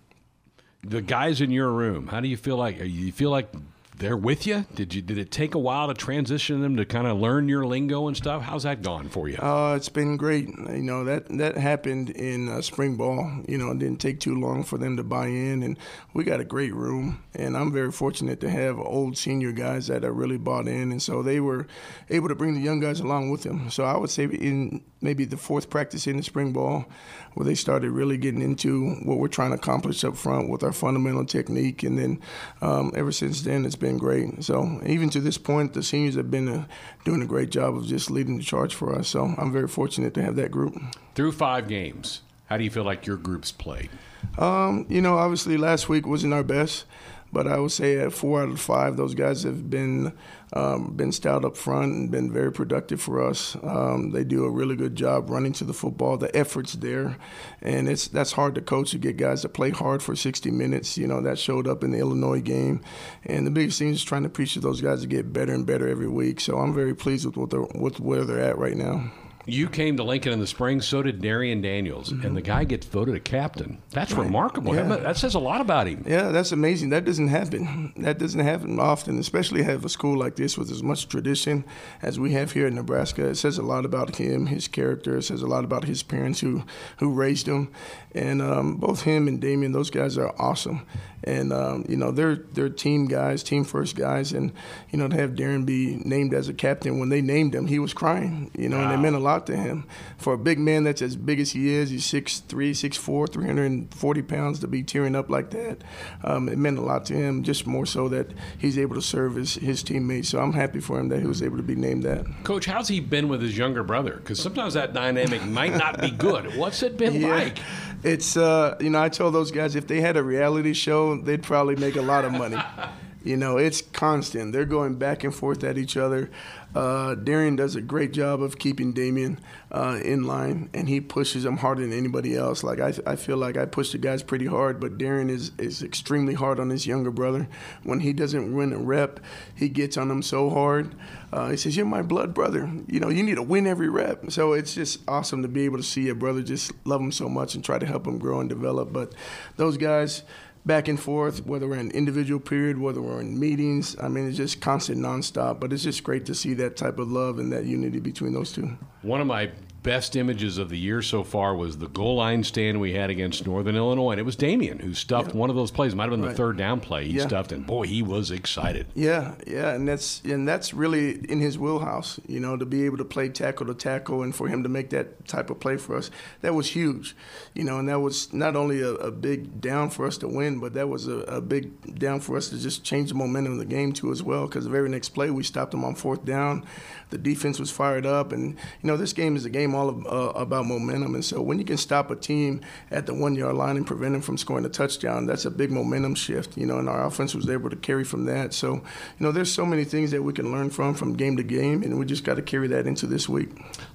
[0.86, 2.08] the guys in your room?
[2.08, 3.48] How do you feel like you feel like
[3.96, 4.66] they're with you?
[4.74, 7.64] Did you did it take a while to transition them to kind of learn your
[7.64, 8.42] lingo and stuff?
[8.42, 9.36] How's that gone for you?
[9.36, 10.48] Uh, it's been great.
[10.48, 13.30] You know that that happened in uh, spring ball.
[13.48, 15.78] You know, it didn't take too long for them to buy in, and
[16.12, 17.22] we got a great room.
[17.34, 21.02] And I'm very fortunate to have old senior guys that are really bought in, and
[21.02, 21.66] so they were
[22.10, 23.70] able to bring the young guys along with them.
[23.70, 26.86] So I would say in maybe the fourth practice in the spring ball,
[27.34, 30.72] where they started really getting into what we're trying to accomplish up front with our
[30.72, 32.20] fundamental technique, and then
[32.62, 34.42] um, ever since then it's been great.
[34.42, 36.64] So even to this point, the seniors have been uh,
[37.04, 39.08] doing a great job of just leading the charge for us.
[39.08, 40.74] So I'm very fortunate to have that group.
[41.14, 43.90] Through five games, how do you feel like your group's played?
[44.38, 46.86] Um, you know, obviously last week wasn't our best,
[47.34, 50.12] but I would say at four out of five, those guys have been
[50.52, 53.56] um, been stout up front and been very productive for us.
[53.64, 56.16] Um, they do a really good job running to the football.
[56.16, 57.18] The effort's there,
[57.60, 60.96] and it's that's hard to coach to get guys to play hard for 60 minutes.
[60.96, 62.80] You know that showed up in the Illinois game,
[63.24, 65.66] and the biggest thing is trying to preach to those guys to get better and
[65.66, 66.40] better every week.
[66.40, 69.10] So I'm very pleased with what they're, with where they're at right now.
[69.46, 72.86] You came to Lincoln in the spring, so did Darrion Daniels, and the guy gets
[72.86, 73.82] voted a captain.
[73.90, 74.74] That's remarkable.
[74.74, 74.84] Yeah.
[74.84, 76.04] That says a lot about him.
[76.06, 76.90] Yeah, that's amazing.
[76.90, 77.92] That doesn't happen.
[77.96, 81.64] That doesn't happen often, especially have a school like this with as much tradition
[82.02, 83.28] as we have here in Nebraska.
[83.28, 85.18] It says a lot about him, his character.
[85.18, 86.64] It says a lot about his parents who
[86.98, 87.70] who raised him,
[88.12, 90.86] and um, both him and Damion, those guys are awesome.
[91.26, 94.52] And um, you know they're they're team guys, team first guys, and
[94.90, 97.78] you know to have Darrion be named as a captain when they named him, he
[97.78, 98.50] was crying.
[98.56, 99.86] You know, and it meant a lot to him.
[100.18, 104.60] For a big man that's as big as he is, he's 6'3", 6'4", 340 pounds
[104.60, 105.82] to be tearing up like that.
[106.22, 109.34] Um, it meant a lot to him, just more so that he's able to serve
[109.36, 110.28] his, his teammates.
[110.28, 112.24] So I'm happy for him that he was able to be named that.
[112.44, 114.16] Coach, how's he been with his younger brother?
[114.16, 116.56] Because sometimes that dynamic might not be good.
[116.56, 117.58] What's it been like?
[118.02, 121.42] It's uh, you know, I told those guys if they had a reality show, they'd
[121.42, 122.58] probably make a lot of money.
[123.24, 124.52] you know, it's constant.
[124.52, 126.30] They're going back and forth at each other.
[126.74, 129.38] Uh, Darrion does a great job of keeping Damion
[129.70, 132.64] uh, in line, and he pushes him harder than anybody else.
[132.64, 135.82] Like I, I feel like I push the guys pretty hard, but Darrion is is
[135.82, 137.48] extremely hard on his younger brother.
[137.84, 139.20] When he doesn't win a rep,
[139.54, 140.94] he gets on him so hard.
[141.32, 142.70] Uh, he says, "You're my blood brother.
[142.88, 145.78] You know, you need to win every rep." So it's just awesome to be able
[145.78, 148.40] to see a brother just love him so much and try to help him grow
[148.40, 148.92] and develop.
[148.92, 149.14] But
[149.56, 150.24] those guys
[150.66, 153.96] back and forth, whether we're in individual period, whether we're in meetings.
[154.00, 155.60] I mean, it's just constant, nonstop.
[155.60, 158.52] But it's just great to see that type of love and that unity between those
[158.52, 158.76] two.
[159.02, 159.50] One of my
[159.84, 163.46] best images of the year so far was the goal line stand we had against
[163.46, 165.94] Northern Illinois, and it was Damion who stuffed one of those plays.
[165.94, 167.26] Might have been the third down play he Yeah.
[167.28, 168.86] stuffed, and boy, he was excited.
[168.94, 172.18] Yeah, yeah, and that's and that's really in his wheelhouse.
[172.26, 174.90] You know, to be able to play tackle to tackle, and for him to make
[174.90, 177.14] that type of play for us, that was huge.
[177.54, 180.60] You know, and that was not only a, a big down for us to win,
[180.60, 183.58] but that was a, a big down for us to just change the momentum of
[183.58, 184.46] the game too as well.
[184.46, 186.64] Because the very next play, we stopped them on fourth down.
[187.10, 190.06] The defense was fired up, and you know, this game is a game all of,
[190.06, 191.14] uh, about momentum.
[191.14, 192.60] And so, when you can stop a team
[192.90, 195.70] at the one yard line and prevent them from scoring a touchdown, that's a big
[195.70, 196.56] momentum shift.
[196.56, 198.54] You know, and our offense was able to carry from that.
[198.54, 198.82] So, you
[199.20, 201.98] know, there's so many things that we can learn from from game to game, and
[201.98, 203.50] we just got to carry that into this week.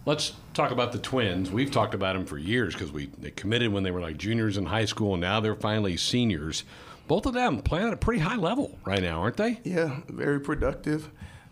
[0.05, 1.51] Let's talk about the twins.
[1.51, 4.57] We've talked about them for years because we they committed when they were like juniors
[4.57, 6.63] in high school, and now they're finally seniors.
[7.07, 9.59] Both of them playing at a pretty high level right now, aren't they?
[9.63, 11.09] Yeah, very productive.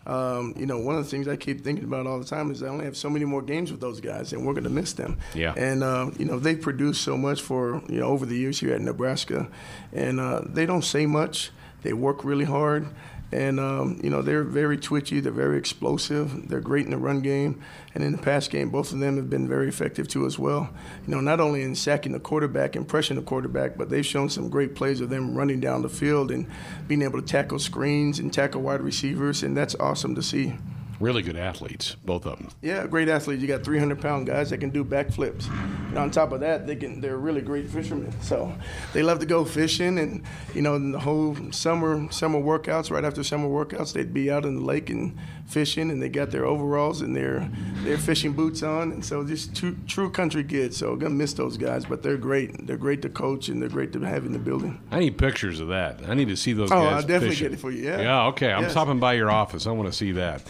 [0.07, 2.63] Um, you know, one of the things I keep thinking about all the time is
[2.63, 4.93] I only have so many more games with those guys, and we're going to miss
[4.93, 5.19] them.
[5.35, 5.53] Yeah.
[5.55, 8.73] And uh, you know, they've produced so much for you know over the years here
[8.73, 9.49] at Nebraska,
[9.91, 11.51] and uh, they don't say much.
[11.83, 12.87] They work really hard.
[13.31, 15.19] And um, you know they're very twitchy.
[15.19, 16.47] They're very explosive.
[16.47, 17.61] They're great in the run game,
[17.93, 20.69] and in the pass game, both of them have been very effective too as well.
[21.05, 24.29] You know, not only in sacking the quarterback and pressuring the quarterback, but they've shown
[24.29, 26.47] some great plays of them running down the field and
[26.87, 30.55] being able to tackle screens and tackle wide receivers, and that's awesome to see.
[30.99, 32.49] Really good athletes, both of them.
[32.61, 33.41] Yeah, great athletes.
[33.41, 35.47] You got 300 pound guys that can do backflips.
[35.89, 38.11] And on top of that, they can they're really great fishermen.
[38.21, 38.51] So
[38.93, 40.23] they love to go fishing, and
[40.55, 42.89] you know, in the whole summer summer workouts.
[42.89, 46.31] Right after summer workouts, they'd be out in the lake and fishing, and they got
[46.31, 47.47] their overalls and their
[47.83, 50.77] their fishing boots on, and so just true, true country kids.
[50.77, 52.65] So I'm gonna miss those guys, but they're great.
[52.65, 54.79] They're great to coach, and they're great to have in the building.
[54.91, 56.01] I need pictures of that.
[56.07, 56.93] I need to see those Oh, guys.
[56.93, 57.45] I'll definitely fishing.
[57.49, 58.01] get it for you, yeah.
[58.01, 58.23] Yeah.
[58.27, 58.51] Okay.
[58.51, 58.71] I'm Yes.
[58.71, 59.67] stopping by your office.
[59.67, 60.41] I want to see that.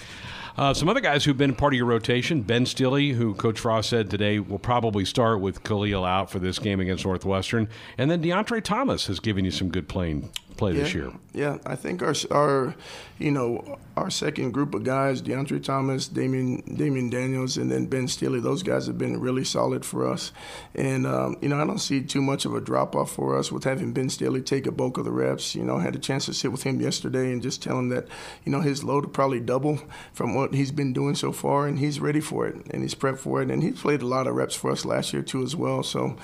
[0.58, 3.90] Uh, some other guys who've been part of your rotation, Ben Stille, who Coach Frost
[3.90, 8.24] said today will probably start with Khalil out for this game against Northwestern, and then
[8.24, 11.02] DeAndre Thomas has given you some good playing play this yeah.
[11.02, 11.12] year.
[11.34, 12.76] Yeah, I think our our
[13.20, 18.08] you know our second group of guys, Deontre Thomas, Damion Damion Daniels, and then Ben
[18.08, 18.42] Stille.
[18.42, 20.32] Those guys have been really solid for us,
[20.76, 23.52] and um, you know I don't see too much of a drop off for us
[23.52, 25.56] with having Ben Stille take a bulk of the reps.
[25.56, 27.90] You know, I had a chance to sit with him yesterday and just tell him
[27.90, 28.08] that
[28.44, 29.80] you know his load will probably double
[30.14, 33.20] from what he's been doing so far, and he's ready for it and he's prepped
[33.20, 35.56] for it, and he played a lot of reps for us last year too as
[35.56, 35.84] well.
[35.84, 36.18] So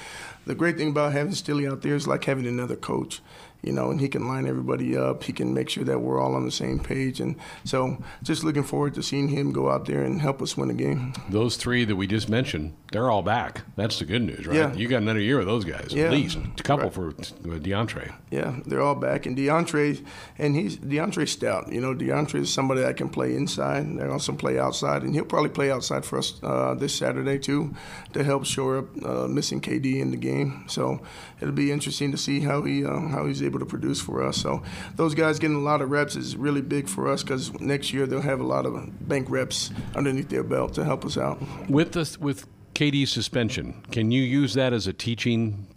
[0.46, 3.22] the great thing about having Stille out there is like having another coach
[3.63, 5.23] you know, and he can line everybody up.
[5.23, 7.19] He can make sure that we're all on the same page.
[7.19, 10.67] And so just looking forward to seeing him go out there and help us win
[10.67, 11.13] the game.
[11.30, 13.62] Those three that we just mentioned, they're all back.
[13.76, 14.56] That's the good news, right?
[14.58, 14.73] Yeah.
[14.73, 16.06] You got another year with those guys, Yeah.
[16.06, 16.93] at least a couple Right.
[16.93, 18.13] for uh, Deontre.
[18.32, 19.26] Yeah, they're all back.
[19.26, 20.04] And Deontre,
[20.38, 21.71] and he's Deontre stout.
[21.71, 23.97] You know, Deontre is somebody that can play inside.
[23.97, 27.73] They also play outside, and he'll probably play outside for us uh, this Saturday too,
[28.13, 30.65] to help shore up uh, missing KD in the game.
[30.67, 30.99] So
[31.43, 34.38] it'll be interesting to see how he uh, how he's able to produce for us.
[34.38, 34.63] So
[34.95, 38.08] those guys getting a lot of reps is really big for us because next year
[38.08, 41.38] they'll have a lot of bank reps underneath their belt to help us out.
[41.69, 45.67] With the with KD's suspension, can you use that as a teaching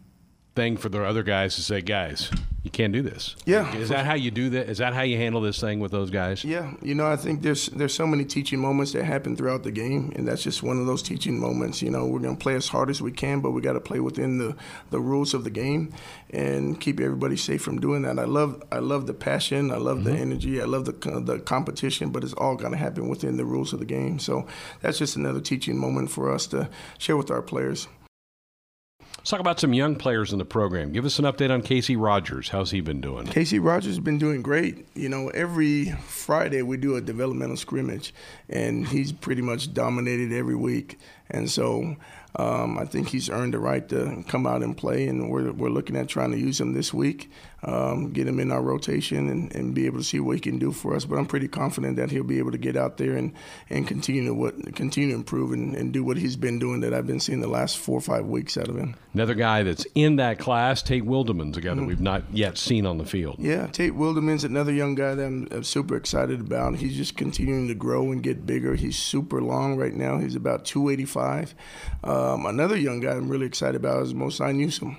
[0.56, 2.30] thing for the other guys to say, guys,
[2.66, 3.36] you can't do this?
[3.44, 3.72] Yeah.
[3.76, 4.68] Is that how you do that?
[4.68, 6.44] Is that how you handle this thing with those guys?
[6.44, 9.70] Yeah, you know, I think there's there's so many teaching moments that happen throughout the
[9.70, 11.80] game, and that's just one of those teaching moments.
[11.80, 14.00] You know, we're gonna play as hard as we can, but we got to play
[14.00, 14.56] within the,
[14.90, 15.94] the rules of the game
[16.30, 18.18] and keep everybody safe from doing that.
[18.18, 20.22] I love I love the passion, I love the mm-hmm.
[20.22, 23.78] energy, I love the the competition, but it's all gonna happen within the rules of
[23.78, 24.18] the game.
[24.18, 24.44] So
[24.80, 27.86] that's just another teaching moment for us to share with our players.
[29.26, 30.92] Let's talk about some young players in the program.
[30.92, 32.50] Give us an update on Casey Rogers.
[32.50, 33.26] How's he been doing?
[33.26, 34.86] Casey Rogers has been doing great.
[34.94, 38.14] You know, every Friday we do a developmental scrimmage,
[38.48, 41.00] and he's pretty much dominated every week.
[41.28, 41.96] And so
[42.36, 45.70] um, I think he's earned the right to come out and play, and we're, we're
[45.70, 47.28] looking at trying to use him this week,
[47.66, 50.58] um, get him in our rotation, and, and be able to see what he can
[50.58, 51.04] do for us.
[51.04, 53.32] But I'm pretty confident that he'll be able to get out there and,
[53.68, 56.94] and continue to what continue to improve and, and do what he's been doing that
[56.94, 58.94] I've been seeing the last four or five weeks out of him.
[59.12, 62.86] Another guy that's in that class, Tate Wildeman's a guy that we've not yet seen
[62.86, 63.36] on the field.
[63.38, 66.76] Yeah, Tate Wildeman's another young guy that I'm, I'm super excited about.
[66.76, 68.74] He's just continuing to grow and get bigger.
[68.74, 70.18] He's super long right now.
[70.18, 71.54] He's about 285.
[72.04, 74.98] Um, another young guy I'm really excited about is Mosai Newsom.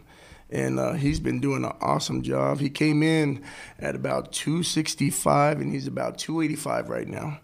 [0.50, 2.60] And uh, he's been doing an awesome job.
[2.60, 3.44] He came in
[3.80, 7.40] at about 265, and he's about 285 right now.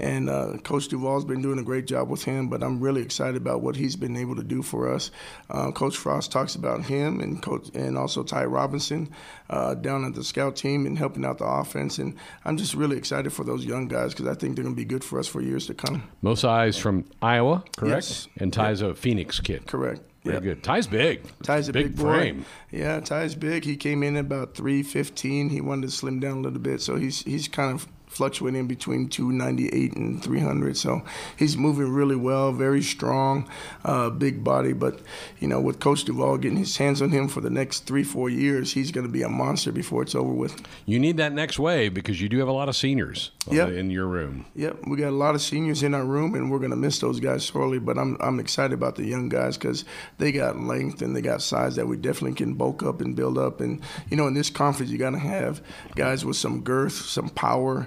[0.00, 3.36] And uh, Coach Duval's been doing a great job with him, but I'm really excited
[3.36, 5.10] about what he's been able to do for us.
[5.50, 9.10] Uh, Coach Frost talks about him and Coach and also Ty Robinson
[9.50, 11.98] uh, down at the scout team and helping out the offense.
[11.98, 14.80] And I'm just really excited for those young guys because I think they're going to
[14.80, 16.08] be good for us for years to come.
[16.22, 17.94] Mosai's from Iowa, correct?
[17.94, 18.28] Yes.
[18.36, 19.66] And Ty's a Phoenix kid.
[19.66, 20.02] Correct.
[20.24, 20.42] Very Yep.
[20.42, 20.62] good.
[20.64, 21.22] Ty's big.
[21.42, 22.02] Ty's a big, big, boy.
[22.18, 22.44] frame.
[22.70, 23.64] Yeah, Ty's big.
[23.64, 25.50] He came in about 315.
[25.50, 27.86] He wanted to slim down a little bit, so he's he's kind of
[28.18, 30.76] fluctuating between 298 and 300.
[30.76, 31.02] So
[31.36, 33.48] he's moving really well, very strong,
[33.84, 34.72] uh, big body.
[34.72, 35.00] But
[35.38, 38.28] you know, with Coach Duval getting his hands on him for the next three, four
[38.28, 40.60] years, he's going to be a monster before it's over with.
[40.84, 43.68] You need that next wave because you do have a lot of seniors Yep.
[43.68, 44.44] the- in your room.
[44.56, 47.20] Yep, we got a lot of seniors in our room, and we're gonna miss those
[47.20, 47.78] guys sorely.
[47.78, 49.84] But I'm I'm excited about the young guys because
[50.18, 53.38] they got length and they got size that we definitely can bulk up and build
[53.38, 53.60] up.
[53.60, 55.62] And you know, in this conference, you gotta have
[55.94, 57.86] guys with some girth, some power,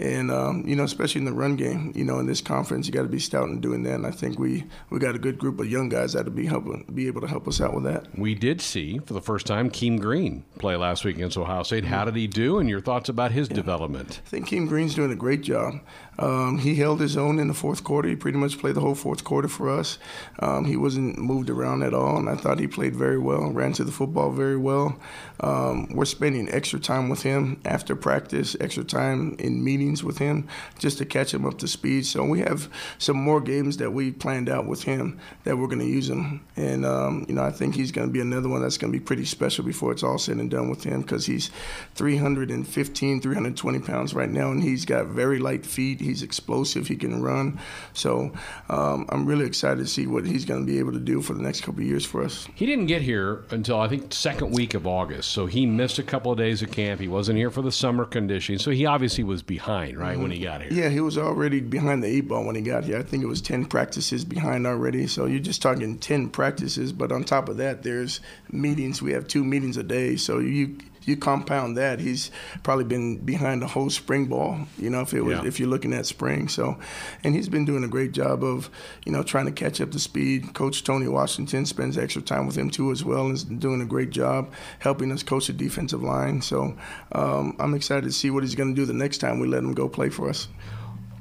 [0.00, 2.92] and um, you know, especially in the run game, you know, in this conference, you
[2.92, 3.94] got to be stout in doing that.
[3.94, 6.84] And I think we we got a good group of young guys that'll be helping
[6.94, 8.06] be able to help us out with that.
[8.18, 11.84] We did see for the first time Keem Green play last week against Ohio State.
[11.84, 12.58] How did he do?
[12.58, 13.56] And your thoughts about his yeah.
[13.56, 14.22] development?
[14.24, 15.80] I think Keem Green's doing a great job.
[16.18, 18.08] Um, he held his own in the fourth quarter.
[18.08, 19.98] He pretty much played the whole fourth quarter for us.
[20.38, 23.50] Um, he wasn't moved around at all, and I thought he played very well.
[23.50, 24.98] Ran to the football very well.
[25.40, 30.48] Um, we're spending extra time with him after practice, extra time in meetings with him,
[30.78, 32.06] just to catch him up to speed.
[32.06, 32.68] So we have
[32.98, 36.44] some more games that we planned out with him that we're going to use him,
[36.56, 38.98] and um, you know I think he's going to be another one that's going to
[38.98, 41.50] be pretty special before it's all said and done with him because he's
[41.94, 46.00] 315, 320 pounds right now, and he's got very light feet.
[46.00, 46.86] He's explosive.
[46.86, 47.58] He can run.
[47.92, 48.32] So
[48.68, 51.34] um, I'm really excited to see what he's going to be able to do for
[51.34, 52.48] the next couple of years for us.
[52.54, 56.02] He didn't get here until I think second week of August, so he missed a
[56.02, 57.00] couple of days of camp.
[57.00, 60.22] He wasn't here for the summer conditioning, so he obviously was behind, right, mm-hmm.
[60.22, 60.72] when he got here.
[60.72, 62.98] Yeah, he was already behind the eight ball when he got here.
[62.98, 65.06] I think it was ten practices behind already.
[65.06, 68.20] So you're just talking ten practices, but on top of that, there's
[68.50, 69.02] meetings.
[69.02, 72.30] We have two meetings a day, so you you compound that, he's
[72.62, 74.66] probably been behind the whole spring ball.
[74.78, 75.46] You know, if it was yeah.
[75.46, 76.48] if you're looking at spring.
[76.48, 76.78] So,
[77.24, 78.70] and he's been doing a great job of,
[79.04, 80.54] you know, trying to catch up to speed.
[80.54, 83.86] Coach Tony Washington spends extra time with him too as well, and is doing a
[83.86, 86.42] great job helping us coach the defensive line.
[86.42, 86.76] So,
[87.12, 89.62] um, I'm excited to see what he's going to do the next time we let
[89.62, 90.48] him go play for us.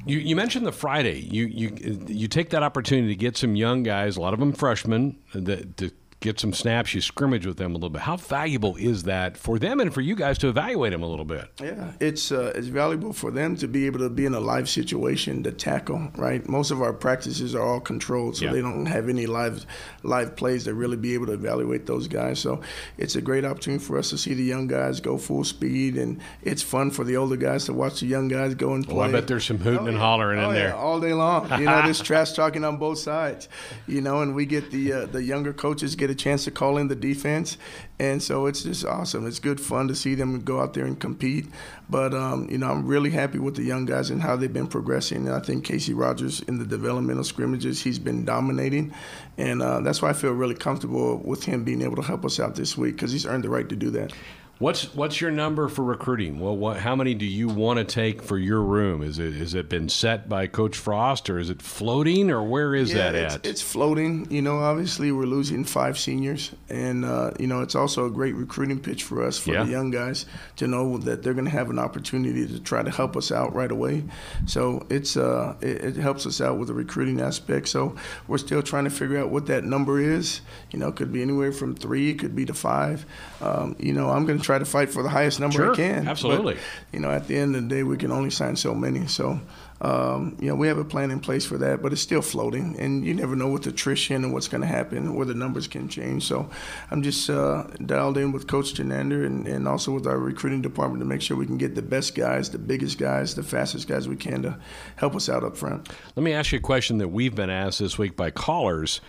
[0.06, 1.20] You, you, mentioned the Friday.
[1.20, 4.54] You you you take that opportunity to get some young guys, a lot of them
[4.54, 8.01] freshmen, that to get some snaps, you scrimmage with them a little bit.
[8.01, 11.26] How valuable is that for them and for you guys to evaluate them a little
[11.26, 11.49] bit?
[11.61, 14.70] Yeah, it's uh, it's valuable for them to be able to be in a live
[14.70, 16.09] situation to tackle.
[16.15, 18.51] Right, most of our practices are all controlled, so yeah.
[18.51, 19.65] they don't have any live
[20.03, 22.39] live plays to really be able to evaluate those guys.
[22.39, 22.61] So
[22.97, 26.20] it's a great opportunity for us to see the young guys go full speed, and
[26.43, 28.95] it's fun for the older guys to watch the young guys go and play.
[28.95, 31.49] Well, I bet there's some hooting oh, and hollering oh, in there all day long.
[31.59, 33.47] You know, there's trash talking on both sides.
[33.88, 36.78] You know, and we get the uh, the younger coaches get a chance to call
[36.78, 37.57] in the defense,
[37.99, 39.28] and so it's just awesome.
[39.28, 41.47] It's good fun to see them go out there and compete.
[41.89, 44.68] But um, you know, I'm really happy with the young guys and how they've been
[44.68, 45.28] progressing.
[45.28, 48.93] And I think Casey Rogers in the developmental scrimmages, he's been dominating,
[49.38, 52.39] and uh, that's why I feel really comfortable with him being able to help us
[52.39, 54.14] out this week because he's earned the right to do that.
[54.60, 56.38] What's what's your number for recruiting?
[56.38, 59.01] Well, what, how many do you want to take for your room?
[59.01, 62.76] Is it is it been set by Coach Frost, or is it floating, or where
[62.76, 63.45] is yeah, that it's, at?
[63.45, 64.30] It's floating.
[64.30, 68.36] You know, obviously we're losing five seniors, and uh, you know it's also a great
[68.36, 69.64] recruiting pitch for us for yeah.
[69.64, 70.26] the young guys
[70.57, 73.55] to know that they're going to have an opportunity to try to help us out
[73.55, 74.03] right away.
[74.45, 77.70] So it's uh, it, it helps us out with the recruiting aspect.
[77.70, 77.95] So
[78.28, 80.41] we're still trying to figure out what that number is.
[80.72, 83.05] You know, it could be anywhere from three, it could be to five.
[83.42, 85.76] Um, you know, I'm going to try to fight for the highest number sure, I
[85.76, 86.08] can.
[86.08, 86.56] Absolutely.
[86.56, 89.08] But, you know, at the end of the day, we can only sign so many.
[89.08, 89.40] So,
[89.82, 92.78] um, you know, we have a plan in place for that, but it's still floating,
[92.80, 95.88] and you never know with attrition and what's going to happen, where the numbers can
[95.88, 96.26] change.
[96.26, 96.50] So,
[96.92, 101.00] I'm just uh, dialed in with Coach Chinander and, and also with our recruiting department
[101.00, 104.06] to make sure we can get the best guys, the biggest guys, the fastest guys
[104.06, 104.58] we can to
[104.98, 105.88] help us out up front.
[106.18, 109.00] Let me ask you a question that we've been asked this week by callers.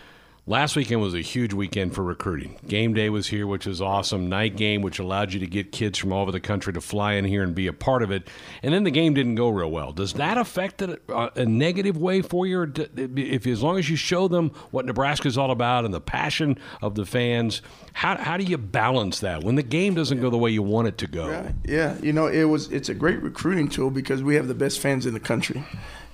[0.51, 2.59] Last weekend was a huge weekend for recruiting.
[2.67, 4.29] Game day was here, which was awesome.
[4.29, 7.13] Night game, which allowed you to get kids from all over the country to fly
[7.13, 8.27] in here and be a part of it.
[8.65, 9.93] And then the game didn't go real well.
[9.93, 12.67] Does that affect it a, a negative way for you?
[12.97, 16.59] If as long as you show them what Nebraska is all about and the passion
[16.83, 20.39] of the fans, how, how do you balance that when the game doesn't go the
[20.39, 21.49] way you want it to go?
[21.65, 24.81] Yeah, you know it was it's a great recruiting tool because we have the best
[24.81, 25.65] fans in the country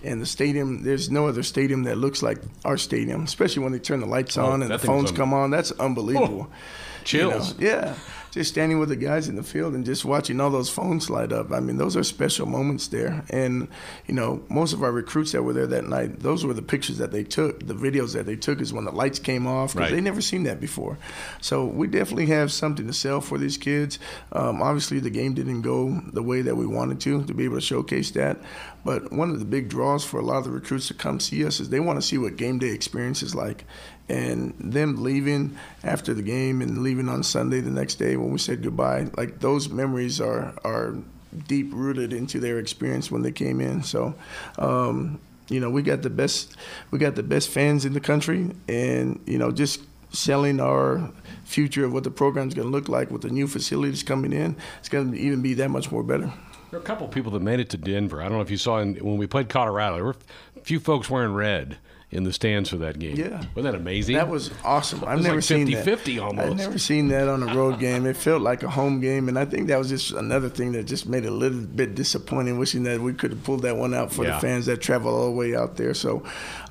[0.06, 3.78] and the stadium there's no other stadium that looks like our stadium especially when they
[3.78, 5.50] turn the lights oh, on and the phones come on.
[5.50, 6.48] That's unbelievable.
[6.50, 6.56] Oh,
[7.06, 7.70] chills you know?
[7.70, 7.94] yeah
[8.36, 11.32] just standing with the guys in the field and just watching all those phones light
[11.32, 11.50] up.
[11.50, 13.24] I mean, those are special moments there.
[13.30, 13.66] And,
[14.06, 16.98] you know, most of our recruits that were there that night, those were the pictures
[16.98, 17.66] that they took.
[17.66, 19.96] The videos that they took is when the lights came off because right.
[19.96, 20.98] they never seen that before.
[21.40, 23.98] So we definitely have something to sell for these kids.
[24.32, 27.56] Um, obviously, the game didn't go the way that we wanted to, to be able
[27.56, 28.36] to showcase that.
[28.84, 31.44] But one of the big draws for a lot of the recruits to come see
[31.46, 33.64] us is they want to see what game day experience is like
[34.08, 38.38] and them leaving after the game and leaving on Sunday the next day when we
[38.38, 40.96] said goodbye, like those memories are are
[41.48, 43.82] deep rooted into their experience when they came in.
[43.82, 44.14] So,
[44.58, 46.56] um, you know, we got the best
[46.90, 51.10] we got the best fans in the country, and you know, just selling our
[51.44, 54.56] future of what the program's going to look like with the new facilities coming in,
[54.78, 56.32] it's going to even be that much more better.
[56.70, 58.20] There are a couple of people that made it to Denver.
[58.20, 59.96] I don't know if you saw when we played Colorado.
[59.96, 60.16] There were
[60.56, 61.78] a few folks wearing red
[62.12, 63.16] in the stands for that game.
[63.16, 63.42] Yeah.
[63.54, 64.14] Wasn't that amazing?
[64.14, 65.04] That was awesome.
[65.04, 65.84] I've was never like seen 50-50
[66.16, 66.18] that.
[66.22, 66.48] almost.
[66.48, 68.06] I've never seen that on a road game.
[68.06, 70.84] It felt like a home game, and I think that was just another thing that
[70.84, 72.58] just made it a little bit disappointing.
[72.58, 74.36] Wishing that we could have pulled that one out for Yeah.
[74.36, 75.94] the fans that travel all the way out there.
[75.94, 76.22] So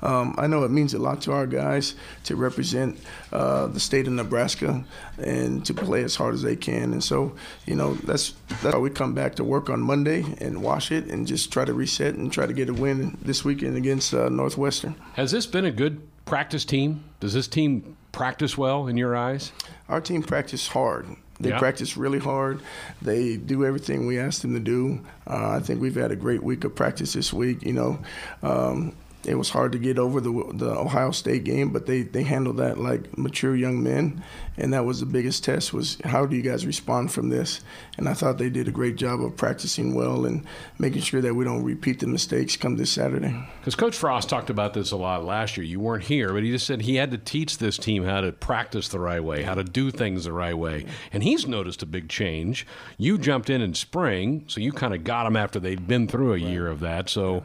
[0.02, 2.98] um, I know it means a lot to our guys to represent
[3.36, 4.82] uh, the state of Nebraska
[5.18, 6.92] and to play as hard as they can.
[6.94, 7.34] And so
[7.66, 11.04] you know that's that's why we come back to work on Monday and wash it
[11.12, 14.28] and just try to reset and try to get a win this weekend against uh,
[14.30, 14.94] Northwestern.
[15.14, 17.04] Has this been a good practice team?
[17.20, 19.52] Does this team practice well in your eyes?
[19.88, 21.06] Our team practice hard.
[21.38, 21.58] They Yeah.
[21.58, 22.60] practice really hard.
[23.02, 25.00] They do everything we ask them to do.
[25.26, 27.58] Uh, I think we've had a great week of practice this week.
[27.62, 27.98] You know,
[28.42, 28.92] um,
[29.26, 32.58] it was hard to get over the the Ohio State game, but they they handled
[32.58, 34.22] that like mature young men,
[34.56, 37.60] and that was the biggest test was how do you guys respond from this?
[37.98, 40.46] And I thought they did a great job of practicing well and
[40.78, 43.34] making sure that we don't repeat the mistakes come this Saturday.
[43.58, 45.66] Because Coach Frost talked about this a lot last year.
[45.66, 48.32] You weren't here, but he just said he had to teach this team how to
[48.32, 50.86] practice the right way, how to do things the right way.
[51.12, 52.66] And he's noticed a big change.
[52.96, 56.34] You jumped in in spring, so you kind of got them after they'd been through
[56.34, 57.08] a year of that.
[57.08, 57.44] So,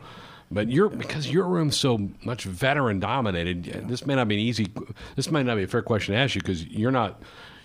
[0.51, 3.63] but you're because your room's so much veteran dominated.
[3.87, 4.67] This may not be an easy.
[5.15, 7.21] This might not be a fair question to ask you because you're not.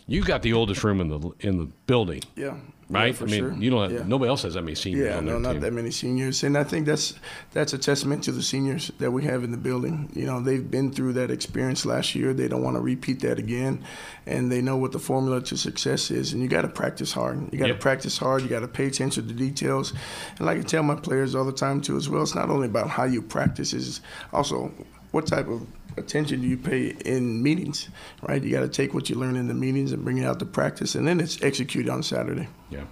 [0.07, 2.23] You got the oldest room in the in the building.
[2.37, 2.57] Yeah.
[2.89, 3.53] Right, Yeah, I mean, sure.
[3.55, 3.83] you don't.
[3.83, 4.07] Have, Yeah.
[4.07, 5.61] Nobody else has that many seniors Yeah, on their no, not team.
[5.63, 7.15] that many seniors, and I think that's
[7.53, 10.09] that's a testament to the seniors that we have in the building.
[10.15, 12.33] You know, they've been through that experience last year.
[12.33, 13.83] They don't want to repeat that again,
[14.25, 16.33] and they know what the formula to success is.
[16.33, 17.53] And you got to practice hard.
[17.53, 17.81] You got to Yep.
[17.81, 18.43] practice hard.
[18.43, 19.93] You got to pay attention to the details.
[20.39, 22.67] And like I tell my players all the time too, as well, it's not only
[22.69, 24.01] about how you practice; it's
[24.33, 24.71] also
[25.11, 25.67] what type of
[25.97, 27.89] attention do you pay in meetings,
[28.23, 28.43] right?
[28.43, 30.47] You got to take what you learn in the meetings and bring it out to
[30.47, 32.49] practice, and then it's executed on Saturday.
[32.71, 32.85] Yeah.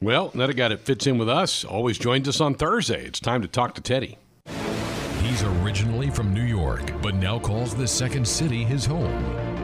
[0.00, 3.04] Well, another guy that fits in with us always joins us on Thursday.
[3.06, 4.18] It's time to talk to Teddy.
[5.22, 9.54] He's originally from New York, but now calls the second city his home.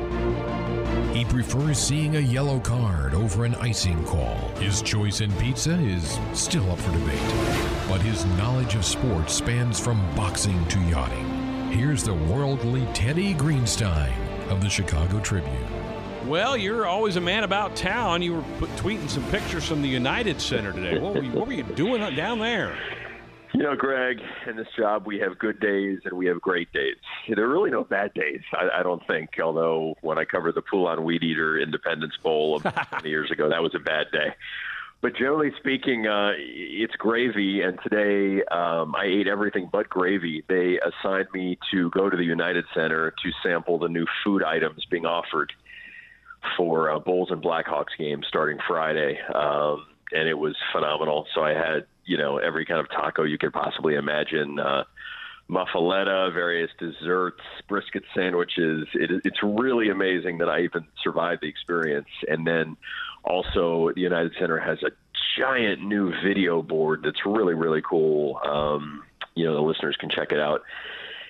[1.15, 4.39] He prefers seeing a yellow card over an icing call.
[4.59, 9.79] His choice in pizza is still up for debate, but his knowledge of sports spans
[9.79, 11.30] from boxing to yachting.
[11.71, 14.13] Here's the worldly Teddy Greenstein
[14.49, 15.55] of the Chicago Tribune.
[16.29, 18.23] Well, you're always a man about town.
[18.23, 20.99] You were put, tweeting some pictures from the United Center today.
[20.99, 22.77] What were you, what were you doing down there?
[23.55, 26.97] You know, Greg, in this job, we have good days and we have great days.
[27.29, 29.39] There are really no bad days, I, I don't think.
[29.41, 33.63] Although, when I covered the Poulan Weed Eater Independence Bowl of 20 years ago, that
[33.63, 34.35] was a bad day.
[35.03, 40.45] But generally speaking, uh, it's gravy, and today um, I ate everything but gravy.
[40.47, 44.85] They assigned me to go to the United Center to sample the new food items
[44.91, 45.55] being offered
[46.57, 51.27] for uh, Bulls and Blackhawks games starting Friday, um, and it was phenomenal.
[51.35, 54.59] So I had you know every kind of taco you could possibly imagine.
[54.59, 54.85] Uh,
[55.51, 58.87] muffaletta, various desserts, brisket sandwiches.
[58.95, 62.07] It, it's really amazing that I even survived the experience.
[62.29, 62.77] And then
[63.25, 64.91] also, the United Center has a
[65.39, 68.41] giant new video board that's really, really cool.
[68.45, 69.03] Um,
[69.35, 70.63] you know, the listeners can check it out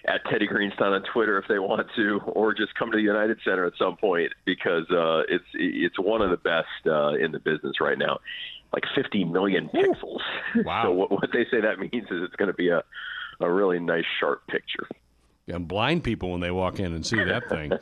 [0.06, 3.38] at Teddy Greenstein on Twitter if they want to, or just come to the United
[3.44, 7.38] Center at some point because uh, it's it's one of the best uh, in the
[7.38, 8.18] business right now.
[8.72, 10.20] Like 50 million pixels.
[10.64, 10.84] Wow.
[10.84, 12.82] so what, what they say that means is it's going to be a
[13.40, 14.86] a really nice sharp picture.
[15.50, 17.72] And blind people when they walk in and see that thing.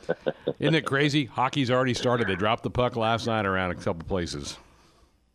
[0.59, 1.25] Isn't it crazy?
[1.25, 2.27] Hockey's already started.
[2.27, 4.57] They dropped the puck last night around a couple places.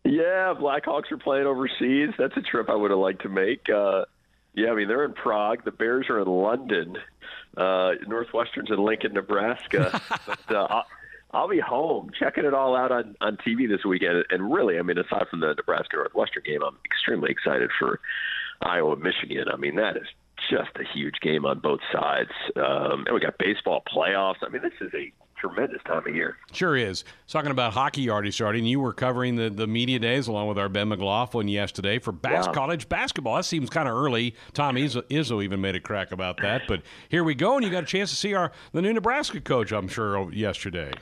[0.05, 2.11] Yeah, Blackhawks are playing overseas.
[2.19, 3.69] That's a trip I would have liked to make.
[3.71, 4.05] Uh,
[4.53, 5.65] yeah, I mean they're in Prague.
[5.65, 6.97] The Bears are in London.
[7.57, 10.01] Uh, Northwestern's in Lincoln, Nebraska.
[10.27, 10.87] but uh, I'll,
[11.33, 14.25] I'll be home checking it all out on on TV this weekend.
[14.31, 17.99] And really, I mean, aside from the Nebraska Northwestern game, I'm extremely excited for
[18.61, 19.47] Iowa, Michigan.
[19.53, 20.07] I mean, that is
[20.51, 22.31] just a huge game on both sides.
[22.57, 24.37] Um, and we got baseball playoffs.
[24.43, 26.37] I mean, this is a tremendous time of year.
[26.53, 27.05] Sure is.
[27.29, 28.65] Talking about hockey already starting.
[28.65, 32.49] You were covering the, the media days along with our Ben McLaughlin yesterday for bas-
[32.53, 33.37] college basketball.
[33.37, 34.35] That seems kind of early.
[34.53, 36.63] Tom Izzo, Izzo even made a crack about that.
[36.67, 39.41] But here we go, and you got a chance to see our the new Nebraska
[39.41, 40.93] coach, I'm sure, yesterday.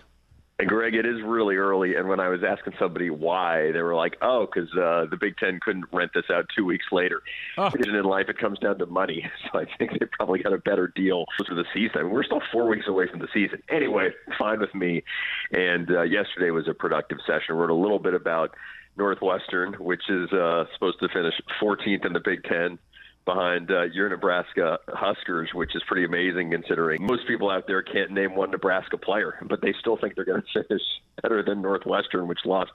[0.63, 1.97] And Greg, it is really early.
[1.97, 5.37] And when I was asking somebody why, they were like, "Oh, because uh, the Big
[5.37, 7.21] Ten couldn't rent this out two weeks later."
[7.59, 7.69] Oh.
[7.75, 9.29] And in life, it comes down to money.
[9.53, 11.97] So I think they probably got a better deal for the season.
[11.99, 13.61] I mean, we're still four weeks away from the season.
[13.69, 15.03] Anyway, fine with me.
[15.51, 17.57] And uh, yesterday was a productive session.
[17.57, 18.55] Wrote a little bit about
[18.97, 22.79] Northwestern, which is uh, supposed to finish 14th in the Big Ten.
[23.25, 28.11] Behind uh, your Nebraska Huskers, which is pretty amazing considering most people out there can't
[28.11, 30.83] name one Nebraska player, but they still think they're going to finish
[31.23, 32.73] better than Northwestern, which lost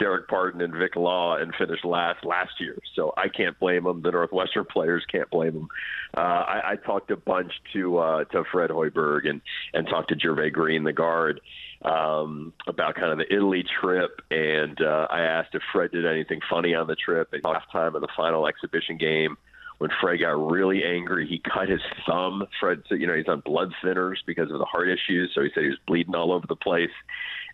[0.00, 2.78] Dererk Pardon and Vic Law and finished last last year.
[2.94, 4.02] So I can't blame them.
[4.02, 5.68] The Northwestern players can't blame them.
[6.16, 9.40] Uh, I, I talked a bunch to uh, to Fred Hoiberg and
[9.74, 11.40] and talked to Jervay Green, the guard
[11.82, 16.40] um, about kind of the Italy trip, and uh, I asked if Fred did anything
[16.48, 17.32] funny on the trip.
[17.32, 19.36] At halftime of the final exhibition game,
[19.80, 22.46] when Fred got really angry, he cut his thumb.
[22.60, 25.48] Fred said, you know, he's on blood thinners because of the heart issues, so he
[25.54, 26.90] said he was bleeding all over the place.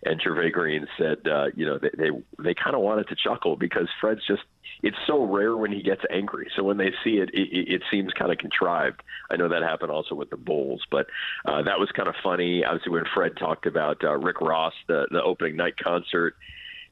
[0.03, 2.09] And Jervay Green said, uh, you know, they they,
[2.43, 4.41] they kind of wanted to chuckle because Fred's just
[4.83, 6.51] it's so rare when he gets angry.
[6.53, 9.01] So when they see it, it, it seems kind of contrived.
[9.31, 11.07] I know that happened also with the Bulls, but
[11.45, 12.65] uh, that was kind of funny.
[12.65, 16.35] Obviously, when Fred talked about uh, Rick Ross, the the opening night concert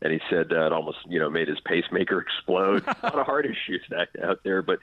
[0.01, 2.83] and he said uh, it almost you know made his pacemaker explode.
[2.87, 3.81] a lot of heart issues
[4.23, 4.79] out there, but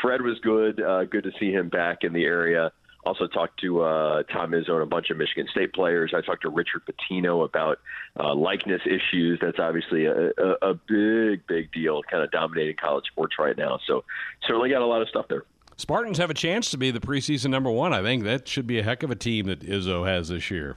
[0.00, 0.80] Fred was good.
[0.80, 2.72] Uh, good to see him back in the area.
[3.04, 6.12] Also talked to uh, Tom Izzo and a bunch of Michigan State players.
[6.16, 7.80] I talked to Richard Pitino about
[8.18, 9.40] uh, likeness issues.
[9.42, 13.80] That's obviously a, a, a big, big deal, kind of dominating college sports right now.
[13.88, 14.04] So
[14.46, 15.42] certainly got a lot of stuff there.
[15.76, 17.92] Spartans have a chance to be the preseason number one.
[17.92, 20.76] I think that should be a heck of a team that Izzo has this year.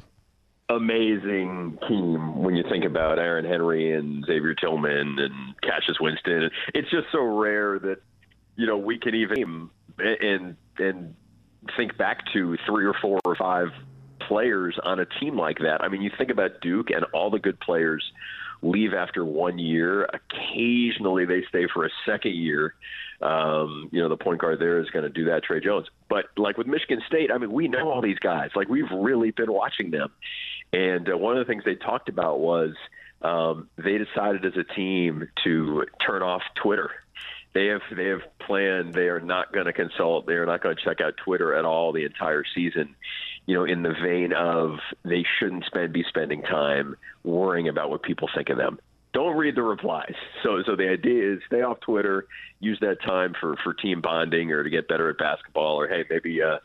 [0.70, 6.50] Amazing team when you think about Aaron Henry and Xavier Tillman and Cassius Winston.
[6.74, 7.98] It's just so rare that
[8.56, 11.16] you know we can even and and
[11.78, 13.68] think back to three or four or five
[14.28, 15.84] players on a team like that.
[15.84, 18.04] I mean, you think about Duke and all the good players
[18.62, 20.06] leave after one year.
[20.14, 22.76] Occasionally, they stay for a second year.
[23.22, 25.88] Um, you know, the point guard there is going to do that, Tre Jones.
[26.10, 28.50] But like with Michigan State, I mean, we know all these guys.
[28.56, 30.12] Like we've really been watching them.
[30.74, 32.76] And uh, one of the things they talked about was
[33.22, 36.92] um, they decided as a team to turn off Twitter.
[37.54, 40.76] They have they have planned they are not going to consult they are not going
[40.76, 42.98] to check out twitter at all the entire season
[43.46, 48.04] you know in the vein of they shouldn't spend be spending time worrying about what
[48.04, 48.78] people think of them.
[49.14, 50.16] Don't read the replies.
[50.44, 52.28] So so the idea is stay off twitter
[52.60, 56.04] use that time for for team bonding or to get better at basketball or hey
[56.10, 56.58] maybe uh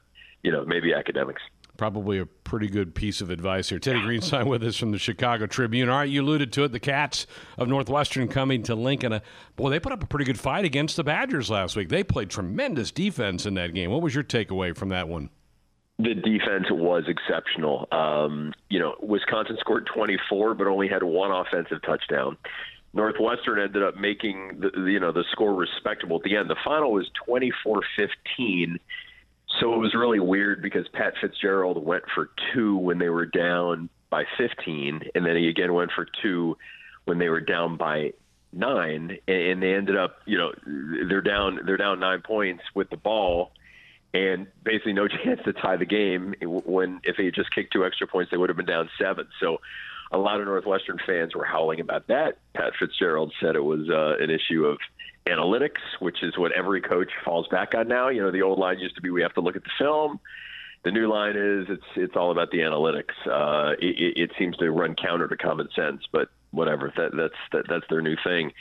[0.42, 1.42] you know maybe academics
[1.80, 3.78] probably a pretty good piece of advice here.
[3.78, 5.88] Teddy Greenstein with us from the Chicago Tribune.
[5.88, 6.72] All right, you alluded to it.
[6.72, 7.26] The Cats
[7.56, 9.14] of Northwestern coming to Lincoln.
[9.14, 9.20] Uh,
[9.56, 11.88] boy, they put up a pretty good fight against the Badgers last week.
[11.88, 13.90] They played tremendous defense in that game.
[13.90, 15.30] What was your takeaway from that one?
[15.98, 17.88] The defense was exceptional.
[17.92, 22.36] Um, you know, Wisconsin scored 24, but only had one offensive touchdown.
[22.92, 26.50] Northwestern ended up making the you know the score respectable at the end.
[26.50, 28.76] The final was 24-15
[29.58, 33.88] so it was really weird because Pat Fitzgerald went for two when they were down
[34.08, 36.56] by 15, and then he again went for two
[37.04, 38.12] when they were down by
[38.52, 40.52] nine, and they ended up, you know,
[41.08, 43.52] they're down they're down nine points with the ball,
[44.14, 46.34] and basically no chance to tie the game.
[46.42, 49.26] When if they had just kicked two extra points, they would have been down seven.
[49.40, 49.60] So
[50.12, 52.38] a lot of Northwestern fans were howling about that.
[52.54, 54.78] Pat Fitzgerald said it was uh, an issue of
[55.30, 58.08] analytics, which is what every coach falls back on now.
[58.08, 60.20] You know, the old line used to be we have to look at the film.
[60.82, 63.14] The new line is it's it's all about the analytics.
[63.26, 66.92] Uh, it, it seems to run counter to common sense, but whatever.
[66.96, 68.52] That, that's that, that's their new thing.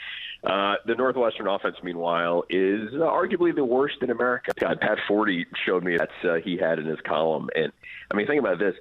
[0.44, 4.52] Uh, the Northwestern offense, meanwhile, is arguably the worst in America.
[4.58, 7.72] God, Pat Forde showed me that uh, he had in his column, and
[8.10, 8.74] I mean, think about this: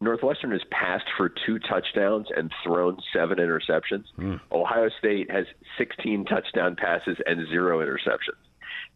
[0.00, 4.04] Northwestern has passed for two touchdowns and thrown seven interceptions.
[4.18, 4.40] Mm.
[4.52, 5.46] Ohio State has
[5.78, 8.36] 16 touchdown passes and zero interceptions.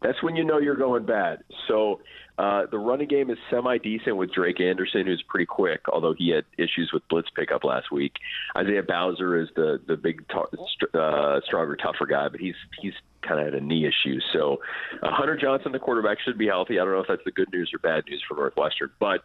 [0.01, 1.43] That's when you know you're going bad.
[1.67, 2.01] So
[2.37, 6.29] uh, the running game is semi decent with Drake Anderson, who's pretty quick, although he
[6.29, 8.13] had issues with blitz pickup last week.
[8.57, 13.39] Isaiah Bowser is the the big, t- uh, stronger, tougher guy, but he's he's kind
[13.39, 14.19] of had a knee issue.
[14.33, 14.57] So
[15.03, 16.79] uh, Hunter Johnson, the quarterback, should be healthy.
[16.79, 19.23] I don't know if that's the good news or bad news for Northwestern, but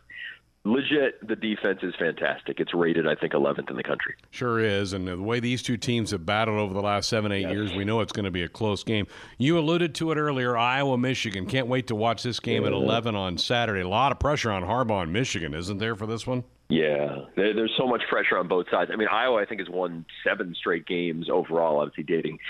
[0.66, 2.60] legit, the defense is fantastic.
[2.60, 4.14] It's rated, I think, 11th in the country.
[4.30, 4.92] Sure is.
[4.92, 7.52] And the way these two teams have battled over the last seven, eight yes.
[7.52, 9.06] years, we know it's going to be a close game.
[9.38, 11.46] You alluded to it earlier Iowa, Michigan.
[11.46, 12.68] Can't wait to watch this game yeah.
[12.68, 12.84] at mm-hmm.
[12.84, 13.80] 11 on Saturday.
[13.80, 16.44] A lot of pressure on Harbaugh and Michigan, isn't there, for this one?
[16.68, 18.90] Yeah, there's so much pressure on both sides.
[18.92, 22.40] I mean, Iowa, I think, has won seven straight games overall, obviously dating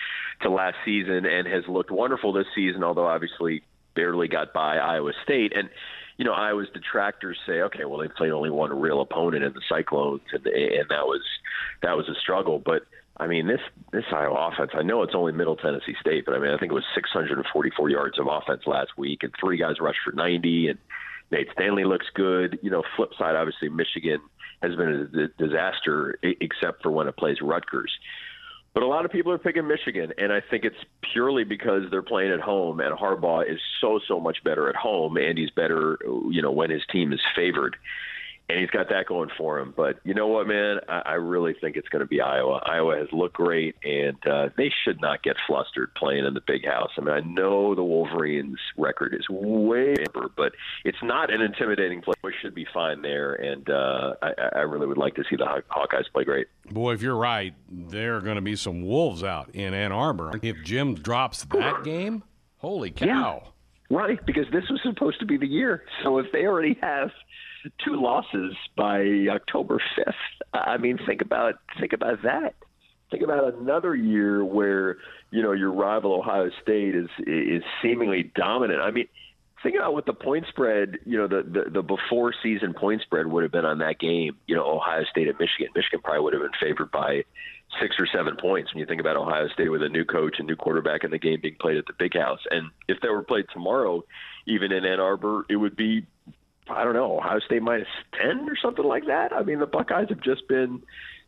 [0.41, 3.63] to last season, and has looked wonderful this season, although obviously
[3.95, 5.53] barely got by Iowa State.
[5.55, 5.69] And
[6.19, 9.61] you know, Iowa's detractors say, okay, well, they played only one real opponent in the
[9.69, 11.23] Cyclones, and and that was
[11.83, 12.59] that was a struggle.
[12.59, 12.83] But
[13.19, 13.61] I mean, this
[13.93, 16.73] this Iowa offense, I know it's only Middle Tennessee State, but I mean, I think
[16.73, 20.79] it was 644 yards of offense last week, and three guys rushed for 90, and
[21.31, 22.59] Nate Stanley looks good.
[22.63, 24.21] You know, flip side, obviously, Michigan
[24.63, 27.93] has been a disaster, except for when it plays Rutgers.
[28.77, 30.77] But a lot of people are picking Michigan, and I think it's
[31.15, 35.17] purely because they're playing at home, and Harbaugh is so so much better at home,
[35.17, 35.99] and he's better,
[36.29, 37.75] you know, when his team is favored
[38.49, 39.75] and he's got that going for him.
[39.77, 40.79] But you know what, man?
[40.89, 42.61] I, I really think it's going to be Iowa.
[42.65, 46.65] Iowa has looked great, and uh, they should not get flustered playing in the big
[46.65, 46.91] house.
[46.97, 50.53] I mean, I know the Wolverines' record is way over, but
[50.85, 52.15] it's not an intimidating play.
[52.23, 55.63] We should be fine there, and uh, I, I really would like to see the
[55.71, 56.47] Hawkeyes play great.
[56.71, 60.39] Boy, if you're right, there are going to be some wolves out in Ann Arbor.
[60.43, 62.23] If Jim drops that game,
[62.59, 63.43] holy cow!
[63.45, 63.51] Yeah.
[63.89, 65.85] Right, because this was supposed to be the year.
[66.03, 67.11] So if they already have
[67.85, 70.13] two losses by October 5th.
[70.53, 72.55] I mean, think about think about that.
[73.11, 74.97] Think about another year where
[75.31, 78.81] you know your rival Ohio State is is seemingly dominant.
[78.81, 79.07] I mean,
[79.63, 83.27] think about what the point spread, you know, the, the the before season point spread
[83.27, 84.37] would have been on that game.
[84.47, 85.69] You know, Ohio State and Michigan.
[85.75, 87.23] Michigan probably would have been favored by
[87.81, 90.47] six or seven points when you think about Ohio State with a new coach and
[90.47, 92.41] new quarterback and the game being played at the Big House.
[92.51, 94.05] And if they were played tomorrow,
[94.47, 96.07] even in Ann Arbor, it would be
[96.69, 97.89] I don't know, Ohio State minus
[98.21, 99.33] 10 or something like that.
[99.33, 100.83] I mean, the Buckeyes have just been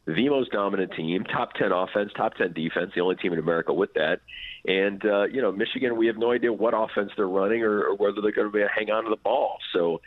[0.06, 3.72] the most dominant team, top 10 offense, top 10 defense, the only team in America
[3.72, 4.20] with that.
[4.66, 7.96] And, uh, you know, Michigan, we have no idea what offense they're running or, or
[7.96, 9.58] whether they're going to be able to hang on to the ball.
[9.72, 10.00] So,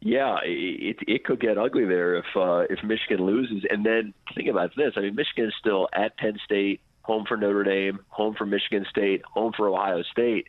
[0.00, 3.64] yeah, it, it could get ugly there if uh, if Michigan loses.
[3.68, 7.38] And then think about this: I mean, Michigan is still at Penn State, home for
[7.38, 10.48] Notre Dame, home for Michigan State, home for Ohio State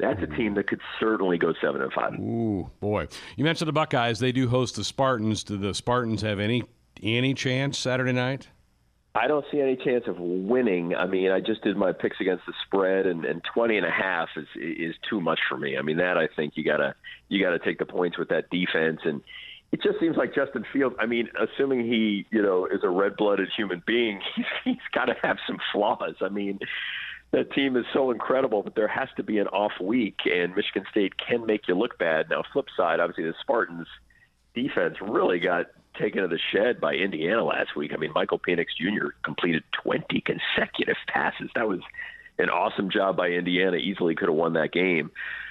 [0.00, 2.14] that's a team that could certainly go seven and five.
[2.14, 3.08] Ooh, boy!
[3.36, 5.44] You mentioned the Buckeyes; they do host the Spartans.
[5.44, 6.64] Do the Spartans have any
[7.02, 8.48] any chance Saturday night?
[9.14, 10.94] I don't see any chance of winning.
[10.94, 13.90] I mean, I just did my picks against the spread, and, and twenty and a
[13.90, 15.76] half is is too much for me.
[15.76, 16.94] I mean, that I think you gotta
[17.28, 19.20] you gotta take the points with that defense, and
[19.72, 20.94] it just seems like Justin Fields.
[21.00, 25.06] I mean, assuming he you know is a red blooded human being, he's he's got
[25.06, 26.16] to have some flaws.
[26.20, 26.60] I mean,
[27.32, 30.84] that team is so incredible that there has to be an off week, and Michigan
[30.90, 32.28] State can make you look bad.
[32.30, 33.86] Now, flip side, obviously, the Spartans
[34.54, 35.66] defense really got
[35.98, 37.92] taken to the shed by Indiana last week.
[37.94, 39.08] I mean, Michael Penix Jr.
[39.22, 41.50] completed 20 consecutive passes.
[41.54, 41.80] That was
[42.38, 43.76] an awesome job by Indiana.
[43.76, 45.10] Easily could have won that game.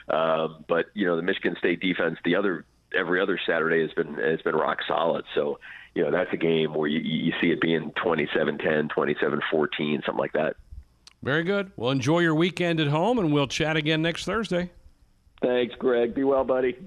[0.10, 2.66] Um, but you know, the Michigan State defense, the other
[2.98, 5.24] every other Saturday has been has been rock solid.
[5.36, 5.60] So
[5.96, 10.34] you know, that's a game where you, you see it being 27-10, 27-14, something like
[10.34, 10.56] that.
[11.22, 11.72] Very good.
[11.76, 14.72] Well, enjoy your weekend at home, and we'll chat again next Thursday.
[15.42, 16.14] Thanks, Greg.
[16.14, 16.78] Be well, buddy.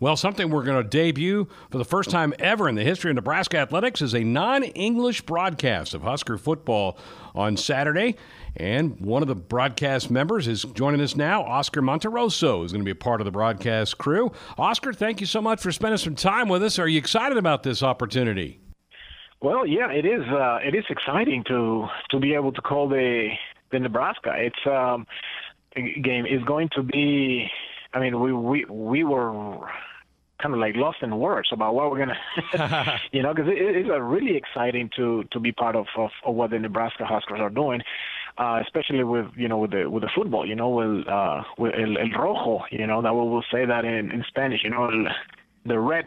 [0.00, 3.16] Well, something we're going to debut for the first time ever in the history of
[3.16, 6.96] Nebraska athletics is a non English broadcast of Husker football
[7.34, 8.14] on Saturday.
[8.56, 11.42] And one of the broadcast members is joining us now.
[11.42, 14.30] Oscar Monterroso is going to be a part of the broadcast crew.
[14.56, 16.78] Oscar, thank you so much for spending some time with us.
[16.78, 18.60] Are you excited about this opportunity?
[19.40, 20.22] Well, yeah, it is.
[20.28, 23.28] Uh, it is exciting to to be able to call the
[23.70, 24.32] the Nebraska.
[24.36, 25.06] It's um,
[26.02, 27.48] game is going to be.
[27.94, 29.68] I mean, we we we were
[30.42, 33.88] kind of like lost in words about what we're gonna, you know, because it, it's
[33.92, 37.50] a really exciting to to be part of, of, of what the Nebraska Huskers are
[37.50, 37.80] doing,
[38.38, 41.74] uh, especially with you know with the with the football, you know, with uh, with
[41.74, 44.84] el, el rojo, you know, that we will say that in in Spanish, you know,
[44.84, 45.06] el,
[45.64, 46.06] the red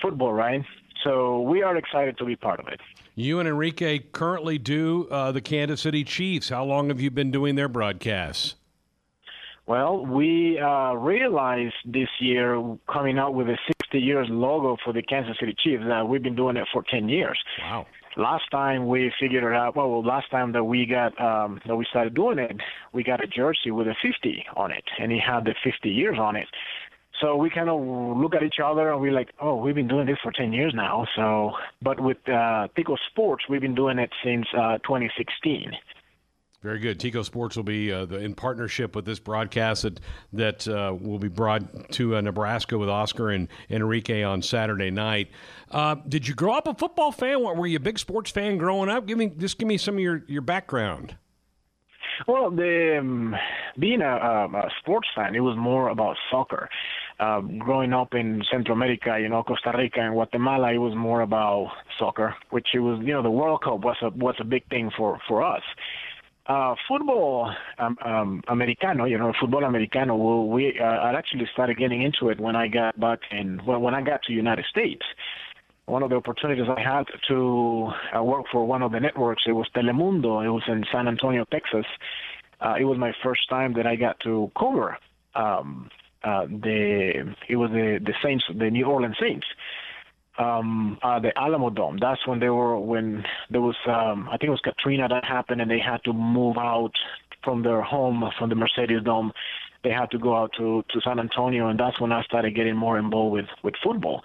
[0.00, 0.62] football, right?
[1.06, 2.80] So we are excited to be part of it.
[3.14, 6.48] You and Enrique currently do uh, the Kansas City Chiefs.
[6.48, 8.56] How long have you been doing their broadcasts?
[9.66, 15.02] Well, we uh, realized this year coming out with a 60 years logo for the
[15.02, 17.38] Kansas City Chiefs that we've been doing it for 10 years.
[17.60, 17.86] Wow.
[18.16, 21.84] Last time we figured it out, well, last time that we got um, that we
[21.90, 22.56] started doing it,
[22.92, 26.18] we got a jersey with a 50 on it, and it had the 50 years
[26.18, 26.48] on it.
[27.20, 27.80] So we kind of
[28.18, 30.72] look at each other and we're like, oh, we've been doing this for 10 years
[30.74, 31.06] now.
[31.16, 35.72] So, but with uh, Tico Sports, we've been doing it since uh, 2016.
[36.62, 36.98] Very good.
[36.98, 40.00] Tico Sports will be uh, the, in partnership with this broadcast that,
[40.32, 45.28] that uh, will be brought to uh, Nebraska with Oscar and Enrique on Saturday night.
[45.70, 47.42] Uh, did you grow up a football fan?
[47.42, 49.06] Were you a big sports fan growing up?
[49.06, 51.16] Give me just give me some of your, your background.
[52.26, 53.36] Well, the um,
[53.78, 56.68] being a, a, sports fan, it was more about soccer.
[57.18, 61.22] Uh, growing up in Central America, you know, Costa Rica and Guatemala, it was more
[61.22, 64.68] about soccer, which it was, you know, the World Cup was a was a big
[64.68, 65.62] thing for for us.
[66.46, 70.14] Uh, football um, um, americano, you know, football americano.
[70.14, 73.80] Well, we uh, I actually started getting into it when I got back in well,
[73.80, 75.02] when I got to United States
[75.86, 79.44] one of the opportunities I had to uh, work for one of the networks.
[79.46, 80.44] It was Telemundo.
[80.44, 81.86] It was in San Antonio, Texas.
[82.60, 84.98] Uh, it was my first time that I got to cover
[85.34, 85.88] um,
[86.26, 87.34] uh, the.
[87.48, 89.46] It was the the Saints, the New Orleans Saints.
[90.38, 91.98] um, uh, the Alamodome.
[92.00, 95.60] That's when they were when there was um, I think it was Katrina that happened,
[95.60, 96.92] and they had to move out
[97.42, 99.32] from their home from the Mercedes Dome.
[99.84, 102.76] They had to go out to to San Antonio, and that's when I started getting
[102.76, 104.22] more involved with with football.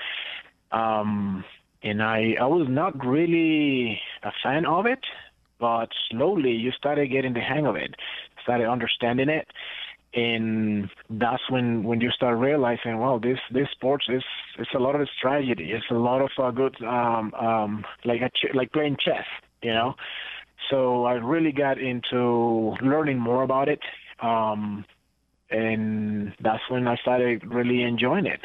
[0.71, 1.43] Um,
[1.83, 5.03] and I I was not really a fan of it,
[5.59, 7.95] but slowly you started getting the hang of it,
[8.43, 9.47] started understanding it
[10.13, 14.23] and that's when when you start realizing well this this sports is
[14.59, 15.71] it's a lot of strategy.
[15.71, 19.25] It's a lot of uh, good um um like a ch- like playing chess
[19.63, 19.95] you know?
[20.69, 23.79] So i really got into learning more about it
[24.21, 24.85] um
[25.49, 28.41] and that's when i started really enjoying it.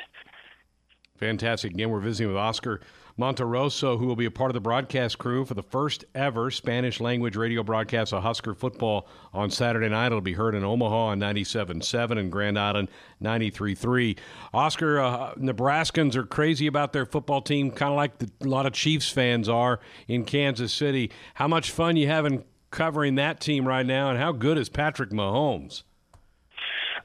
[1.18, 1.72] Fantastic.
[1.72, 2.80] Again we're visiting with oscar
[3.18, 7.00] Monterroso, who will be a part of the broadcast crew for the first ever Spanish
[7.00, 10.08] language radio broadcast of Husker football on Saturday night.
[10.08, 12.88] It'll be heard in Omaha on 97.7 and Grand Island
[13.22, 14.18] 93.3.
[14.52, 18.66] Oscar, uh, Nebraskans are crazy about their football team, kind of like the, a lot
[18.66, 21.10] of Chiefs fans are in Kansas City.
[21.34, 25.10] How much fun you having covering that team right now, and how good is Patrick
[25.10, 25.84] Mahomes?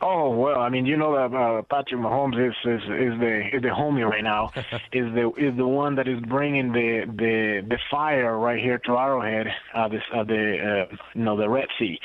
[0.04, 3.62] Oh well, I mean, you know that uh, Patrick Mahomes is, is is the is
[3.62, 4.52] the homie right now,
[4.91, 8.91] is the is the one that is bringing the the the fire right here to
[8.97, 11.99] Arrowhead, uh, this uh, the uh, you know the Red Sea.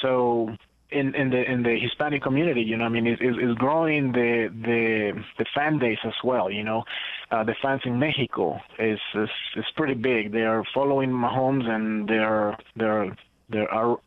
[0.00, 0.50] So
[0.92, 4.48] in in the in the Hispanic community, you know, I mean, is is growing the
[4.62, 6.50] the the fan base as well.
[6.50, 6.84] You know,
[7.30, 10.32] uh, the fans in Mexico is is is pretty big.
[10.32, 13.16] They are following Mahomes and they're they're
[13.50, 13.98] they are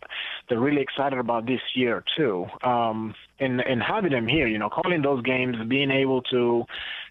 [0.49, 2.45] they're really excited about this year too.
[2.63, 6.65] Um, and and having them here, you know, calling those games, being able to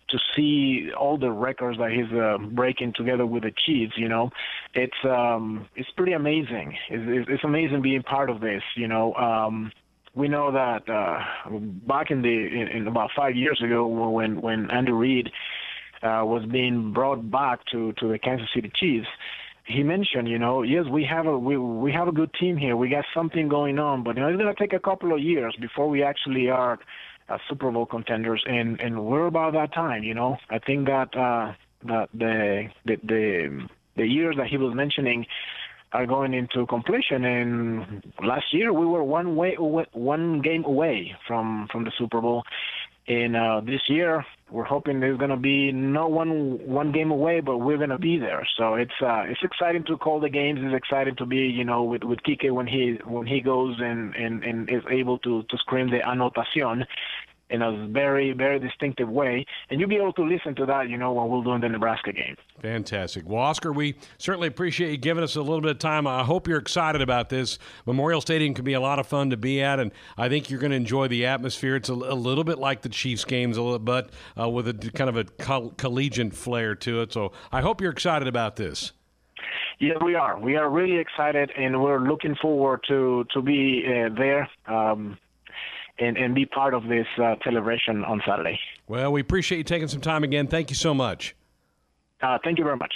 [0.09, 4.30] to see all the records that he's uh, breaking together with the Chiefs, you know,
[4.74, 6.76] it's um, it's pretty amazing.
[6.91, 9.14] It's, it's amazing being part of this, you know.
[9.14, 9.72] Um,
[10.14, 11.20] we know that uh,
[11.87, 15.30] back in the in, in about five years ago, when when Andy Reid
[16.03, 19.09] uh, was being brought back to to the Kansas City Chiefs,
[19.64, 22.76] he mentioned, you know, yes, we have a we we have a good team here.
[22.76, 25.54] We got something going on, but you know, it's gonna take a couple of years
[25.60, 26.78] before we actually are
[27.28, 30.02] uh, Super Bowl contenders, and and we're about that time.
[30.02, 31.52] You know, I think that uh,
[31.84, 35.26] that the the the the years that he was mentioning
[35.92, 37.24] are going into completion.
[37.24, 42.20] And last year we were one way away, one game away from from the Super
[42.20, 42.44] Bowl,
[43.06, 47.40] and uh, this year, we're hoping there's going to be no one one game away,
[47.40, 48.46] but we're going to be there.
[48.59, 50.61] So it's uh, it's exciting to call the games.
[50.62, 54.14] It's exciting to be, you know, with with Kike when he when he goes and
[54.14, 56.86] and, and is able to to scream the anotación
[57.53, 59.44] in a very, very distinctive way.
[59.70, 62.12] And you'll be able to listen to that, you know, when we're doing the Nebraska
[62.12, 62.36] game.
[62.61, 63.28] Fantastic.
[63.28, 66.07] Well, Oscar, we certainly appreciate you giving us a little bit of time.
[66.07, 67.59] I hope you're excited about this.
[67.86, 70.61] Memorial Stadium can be a lot of fun to be at, and I think you're
[70.61, 71.76] going to enjoy the atmosphere.
[71.76, 74.74] It's a, a, little bit like the Chiefs games, a little, but uh, with a
[74.94, 77.12] kind of a coll- collegiate flair to it.
[77.12, 78.92] So I hope you're excited about this.
[79.78, 80.38] Yeah, we are.
[80.38, 84.48] We are really excited, and we're looking forward to to be uh, there.
[84.68, 85.18] Um,
[86.03, 88.59] and, and be part of this uh, celebration on Saturday.
[88.88, 90.48] Well, we appreciate you taking some time again.
[90.48, 91.34] Thank you so much.
[92.20, 92.92] Uh, thank you very much.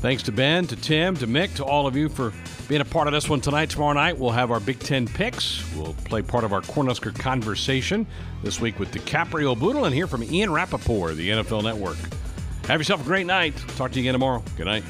[0.00, 2.32] Thanks to Ben, to Tim, to Mick, to all of you for
[2.68, 3.70] being a part of this one tonight.
[3.70, 5.64] Tomorrow night, we'll have our Big Ten picks.
[5.74, 8.06] We'll play part of our Cornhusker conversation
[8.42, 11.96] this week with Dicaprio Bootle and hear from Ian Rapoport, the NFL Network.
[12.66, 13.56] Have yourself a great night.
[13.76, 14.42] Talk to you again tomorrow.
[14.56, 14.84] Good night.